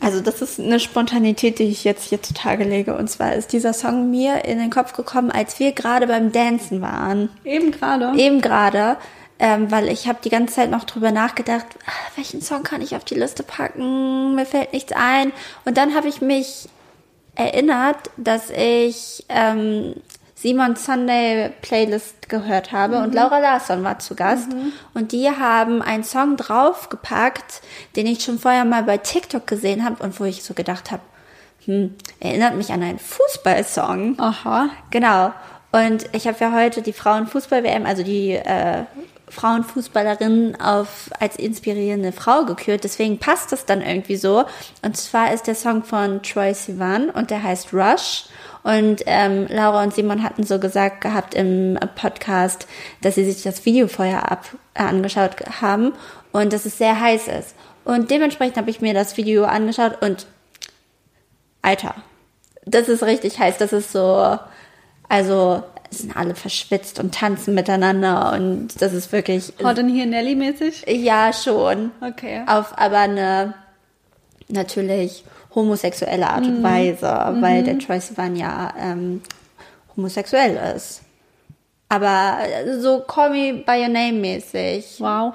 [0.00, 2.96] Also das ist eine Spontanität, die ich jetzt hier zutage lege.
[2.96, 6.80] Und zwar ist dieser Song mir in den Kopf gekommen, als wir gerade beim Dancen
[6.80, 7.30] waren.
[7.44, 8.12] Eben gerade.
[8.16, 8.96] Eben gerade.
[9.40, 12.96] Ähm, weil ich habe die ganze Zeit noch drüber nachgedacht, ah, welchen Song kann ich
[12.96, 14.34] auf die Liste packen?
[14.34, 15.32] Mir fällt nichts ein.
[15.64, 16.68] Und dann habe ich mich
[17.36, 19.94] erinnert, dass ich ähm,
[20.40, 24.48] Simon Sunday Playlist gehört habe und Laura Larsson war zu Gast
[24.94, 27.60] und die haben einen Song draufgepackt,
[27.96, 31.02] den ich schon vorher mal bei TikTok gesehen habe und wo ich so gedacht habe,
[31.64, 34.20] hm, erinnert mich an einen Fußballsong.
[34.20, 34.70] Aha.
[34.92, 35.32] Genau.
[35.72, 38.84] Und ich habe ja heute die Frauenfußball-WM, also die äh,
[39.30, 42.84] Frauenfußballerin auf als inspirierende Frau gekürt.
[42.84, 44.44] Deswegen passt das dann irgendwie so.
[44.82, 48.26] Und zwar ist der Song von Troy Sivan und der heißt Rush.
[48.62, 52.66] Und ähm, Laura und Simon hatten so gesagt gehabt im Podcast,
[53.00, 54.44] dass sie sich das Video vorher ab,
[54.74, 55.92] äh, angeschaut haben
[56.32, 57.54] und dass es sehr heiß ist.
[57.84, 60.26] Und dementsprechend habe ich mir das Video angeschaut und
[61.62, 61.94] Alter,
[62.64, 63.58] das ist richtig heiß.
[63.58, 64.38] Das ist so,
[65.08, 70.06] also es sind alle verschwitzt und tanzen miteinander und das ist wirklich, Hot in here
[70.06, 70.84] Nelly mäßig?
[70.86, 72.42] ja schon, Okay.
[72.46, 73.54] auf aber eine
[74.48, 75.24] natürlich
[75.58, 79.20] homosexuelle Art und Weise, weil der Troy Sivan ja ähm,
[79.96, 81.02] homosexuell ist.
[81.88, 82.38] Aber
[82.78, 84.96] so Call Me By Your Name mäßig.
[84.98, 85.34] Wow.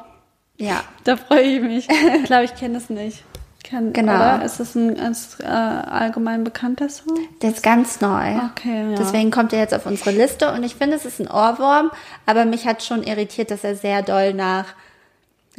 [0.57, 0.81] Ja.
[1.03, 1.87] Da freue ich mich.
[1.89, 3.23] Ich glaube, ich kenne es nicht.
[3.63, 4.15] Kenn, Genau.
[4.15, 4.45] Oder?
[4.45, 7.17] Ist das ein ganz äh, allgemein bekannter Song?
[7.41, 8.37] Der ist ganz neu.
[8.51, 8.95] Okay, ja.
[8.97, 11.91] Deswegen kommt er jetzt auf unsere Liste und ich finde, es ist ein Ohrwurm,
[12.25, 14.75] aber mich hat schon irritiert, dass er sehr doll nach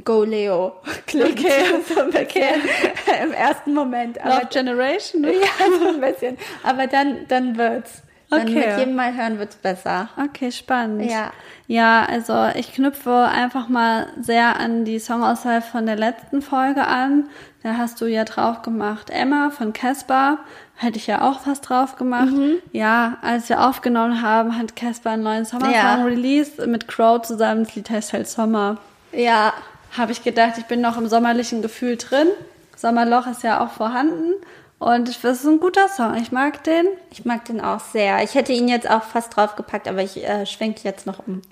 [0.04, 0.72] Go Leo
[1.06, 1.38] klingt.
[1.38, 1.64] Okay,
[1.94, 2.62] so ein bisschen
[3.22, 4.20] im ersten Moment.
[4.20, 5.22] Aber Love Generation?
[5.22, 5.32] ne?
[5.34, 6.36] ja, so ein bisschen.
[6.62, 8.02] Aber dann, dann wird's.
[8.30, 8.54] Dann Okay.
[8.66, 10.08] mit jedem Mal hören wird's besser.
[10.20, 11.08] Okay, spannend.
[11.08, 11.30] Ja.
[11.68, 17.28] Ja, also ich knüpfe einfach mal sehr an die Songauswahl von der letzten Folge an.
[17.62, 20.38] Da hast du ja drauf gemacht Emma von Casper.
[20.74, 22.32] Hätte ich ja auch fast drauf gemacht.
[22.32, 22.56] Mhm.
[22.72, 26.02] Ja, als wir aufgenommen haben, hat Casper einen neuen Sommersong Ja.
[26.02, 27.64] released mit Crow zusammen.
[27.64, 28.78] Das Lied heißt halt Sommer.
[29.12, 29.52] Ja.
[29.96, 32.28] Habe ich gedacht, ich bin noch im sommerlichen Gefühl drin.
[32.76, 34.34] Sommerloch ist ja auch vorhanden.
[34.78, 36.14] Und das ist ein guter Song.
[36.16, 36.86] Ich mag den.
[37.10, 38.22] Ich mag den auch sehr.
[38.22, 41.42] Ich hätte ihn jetzt auch fast draufgepackt, aber ich äh, schwenke jetzt noch um.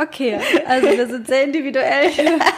[0.00, 2.10] Okay, also wir sind sehr individuell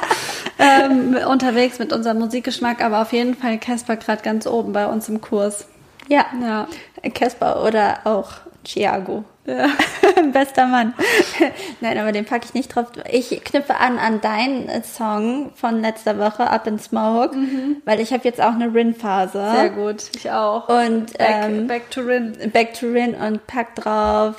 [0.58, 5.08] ähm, unterwegs mit unserem Musikgeschmack, aber auf jeden Fall Casper gerade ganz oben bei uns
[5.08, 5.66] im Kurs.
[6.08, 6.24] Ja.
[6.40, 6.68] Ja.
[7.12, 9.24] Casper oder auch Thiago.
[9.46, 9.68] Ja.
[10.32, 10.92] Bester Mann.
[11.80, 12.86] Nein, aber den packe ich nicht drauf.
[13.10, 17.36] Ich knüpfe an an deinen Song von letzter Woche, Up in Smoke,
[17.84, 19.38] weil ich habe jetzt auch eine Rin-Phase.
[19.38, 19.54] Mhm.
[19.54, 20.68] Sehr gut, ich auch.
[20.68, 22.36] Und Back, ähm, back to Rin.
[22.52, 24.34] Back to Rin und pack drauf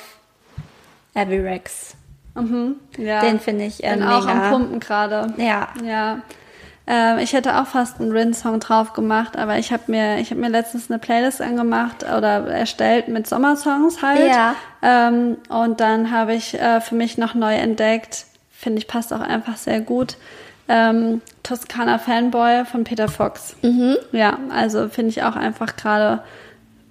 [1.14, 1.94] Abby Rex.
[2.34, 2.76] Mhm.
[2.98, 3.20] Ja.
[3.20, 4.50] Den finde ich äh, Bin auch am mega.
[4.50, 5.32] Pumpen gerade.
[5.38, 5.68] Ja.
[5.82, 6.20] Ja.
[6.90, 10.40] Ähm, ich hätte auch fast einen Rin-Song drauf gemacht, aber ich habe mir, ich habe
[10.40, 14.26] mir letztens eine Playlist angemacht oder erstellt mit Sommersongs halt.
[14.26, 14.54] Ja.
[14.80, 19.20] Ähm, und dann habe ich äh, für mich noch neu entdeckt, finde ich passt auch
[19.20, 20.16] einfach sehr gut,
[20.68, 23.54] ähm, Toskana Fanboy von Peter Fox.
[23.60, 23.96] Mhm.
[24.12, 26.22] Ja, also finde ich auch einfach gerade,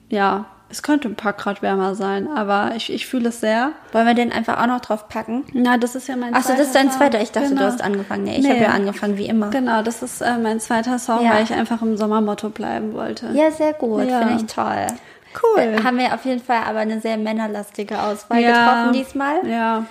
[0.09, 3.71] ja, es könnte ein paar Grad wärmer sein, aber ich, ich fühle es sehr.
[3.93, 5.45] Wollen wir den einfach auch noch drauf packen?
[5.53, 7.21] Na, das ist ja mein Achso, zweiter das ist dein zweiter.
[7.21, 7.61] Ich dachte, Genau.
[7.61, 8.23] du hast angefangen.
[8.25, 8.49] Nee, ich Nee.
[8.49, 9.49] habe ja angefangen, wie immer.
[9.49, 11.33] Genau, das ist äh, mein zweiter Song, Ja.
[11.35, 13.29] weil ich einfach im Sommermotto bleiben wollte.
[13.33, 14.03] Ja, sehr gut.
[14.09, 14.19] Ja.
[14.19, 14.87] Finde ich toll.
[15.41, 15.61] Cool.
[15.61, 18.49] Äh, Haben wir auf jeden Fall aber eine sehr männerlastige Auswahl Ja.
[18.81, 19.47] getroffen diesmal.
[19.47, 19.85] Ja,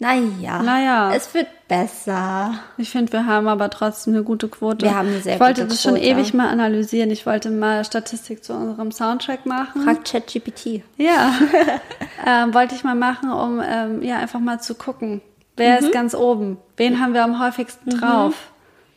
[0.00, 0.62] Naja.
[0.62, 1.12] Naja.
[1.14, 2.54] Es wird besser.
[2.76, 4.86] ich finde, wir haben aber trotzdem eine gute Quote.
[4.86, 6.06] Wir haben eine sehr Ich wollte gute das schon Quote.
[6.06, 7.10] ewig mal analysieren.
[7.10, 9.82] Ich wollte mal Statistik zu unserem Soundtrack machen.
[9.82, 10.82] Frag ChatGPT.
[10.98, 11.32] Ja,
[12.26, 15.20] ähm, wollte ich mal machen, um ähm, ja einfach mal zu gucken,
[15.56, 15.86] wer Mhm.
[15.86, 18.34] ist ganz oben, wen haben wir am häufigsten drauf,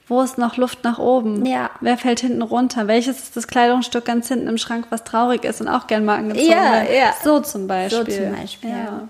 [0.08, 1.72] wo ist noch Luft nach oben, Ja.
[1.82, 5.62] wer fällt hinten runter, welches ist das Kleidungsstück ganz hinten im Schrank, was traurig ist
[5.62, 6.94] und auch gern mal angezogen Ja, wird.
[6.96, 7.14] ja.
[7.24, 8.06] So zum Beispiel.
[8.06, 9.08] So zum Beispiel, Ja.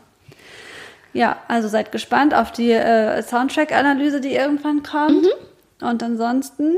[1.14, 1.38] Ja.
[1.47, 5.24] Also seid gespannt auf die äh, Soundtrack-Analyse, die irgendwann kommt.
[5.24, 5.88] Mhm.
[5.88, 6.76] Und ansonsten,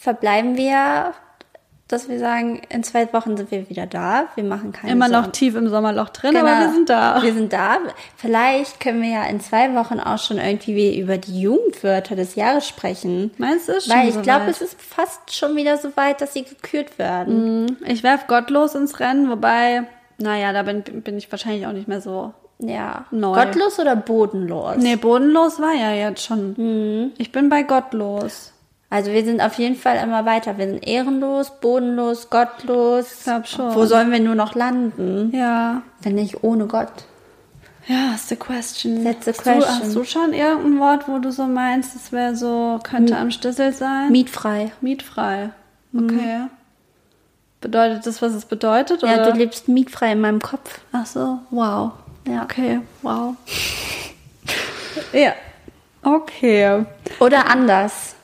[0.00, 1.14] Verbleiben wir,
[1.86, 4.24] dass wir sagen, in zwei Wochen sind wir wieder da.
[4.34, 5.32] Wir machen keine immer noch Sorgen.
[5.32, 6.44] tief im Sommerloch drin, Genau.
[6.46, 7.22] aber wir sind da.
[7.22, 7.78] Wir sind da.
[8.16, 12.66] Vielleicht können wir ja in zwei Wochen auch schon irgendwie über die Jugendwörter des Jahres
[12.66, 13.30] sprechen.
[13.38, 14.48] Meinst du, schon Weil ich glaube, soweit?
[14.56, 17.76] es ist fast schon wieder so weit, dass sie gekürt werden.
[17.86, 19.84] Ich werf gottlos ins Rennen, wobei,
[20.18, 22.34] naja, da bin, bin ich wahrscheinlich auch nicht mehr so.
[22.62, 23.04] Ja.
[23.10, 23.34] Neu.
[23.34, 24.76] Gottlos oder bodenlos?
[24.78, 26.54] Nee, bodenlos war ja jetzt schon.
[26.56, 27.12] Mhm.
[27.18, 28.52] Ich bin bei gottlos.
[28.88, 30.58] Also wir sind auf jeden Fall immer weiter.
[30.58, 33.12] Wir sind ehrenlos, bodenlos, gottlos.
[33.18, 33.74] Ich glaub schon.
[33.74, 35.82] Wo sollen wir nur noch landen, Ja.
[36.02, 36.92] wenn nicht ohne Gott?
[37.88, 39.02] Ja, that's the question.
[39.02, 39.80] That's the hast, Du, question.
[39.82, 43.72] hast du schon irgendein Wort, wo du so meinst, es wäre so, könnte am Stissel
[43.72, 44.12] sein?
[44.12, 44.72] Mietfrei.
[44.82, 45.50] Mietfrei.
[45.96, 46.42] Okay.
[47.60, 49.02] Bedeutet das, was es bedeutet?
[49.02, 49.32] Ja, oder?
[49.32, 50.80] du lebst mietfrei in meinem Kopf.
[50.92, 51.92] Ach so, wow.
[52.26, 52.42] Ja.
[52.44, 53.34] Okay, wow.
[55.12, 55.32] Ja.
[56.02, 56.84] Okay.
[57.20, 58.14] Oder anders.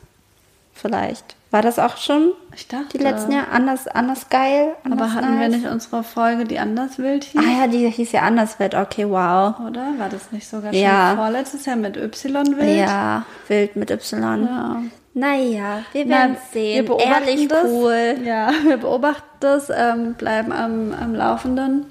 [0.75, 1.37] Vielleicht.
[1.51, 2.99] War das auch schon Ich dachte.
[2.99, 3.49] die letzten Jahre?
[3.51, 4.75] Anders, anders geil?
[4.85, 5.57] Anders Aber hatten wir nice?
[5.63, 7.41] nicht unsere Folge, die anders wild hieß?
[7.41, 8.75] Ah ja, die hieß ja anders wird.
[8.75, 9.55] Okay, wow.
[9.67, 9.95] Oder?
[9.97, 11.09] War das nicht sogar Ja.
[11.11, 12.77] schon vorletztes Jahr mit Y wild?
[12.79, 14.45] Ja, wild mit Y.
[14.45, 14.83] Ja.
[15.15, 16.75] Naja, wir werden sehen.
[16.77, 17.65] Wir beobachten Ehrlich das.
[17.65, 18.17] cool.
[18.25, 21.87] Ja, wir beobachten das, ähm, bleiben am, am Laufenden.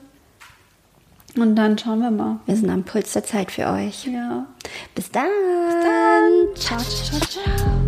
[1.37, 2.39] Und dann schauen wir mal.
[2.45, 4.05] Wir sind am Puls der Zeit für euch.
[4.05, 4.45] Ja.
[4.95, 5.27] Bis dann.
[6.55, 7.86] Ciao, ciao, ciao.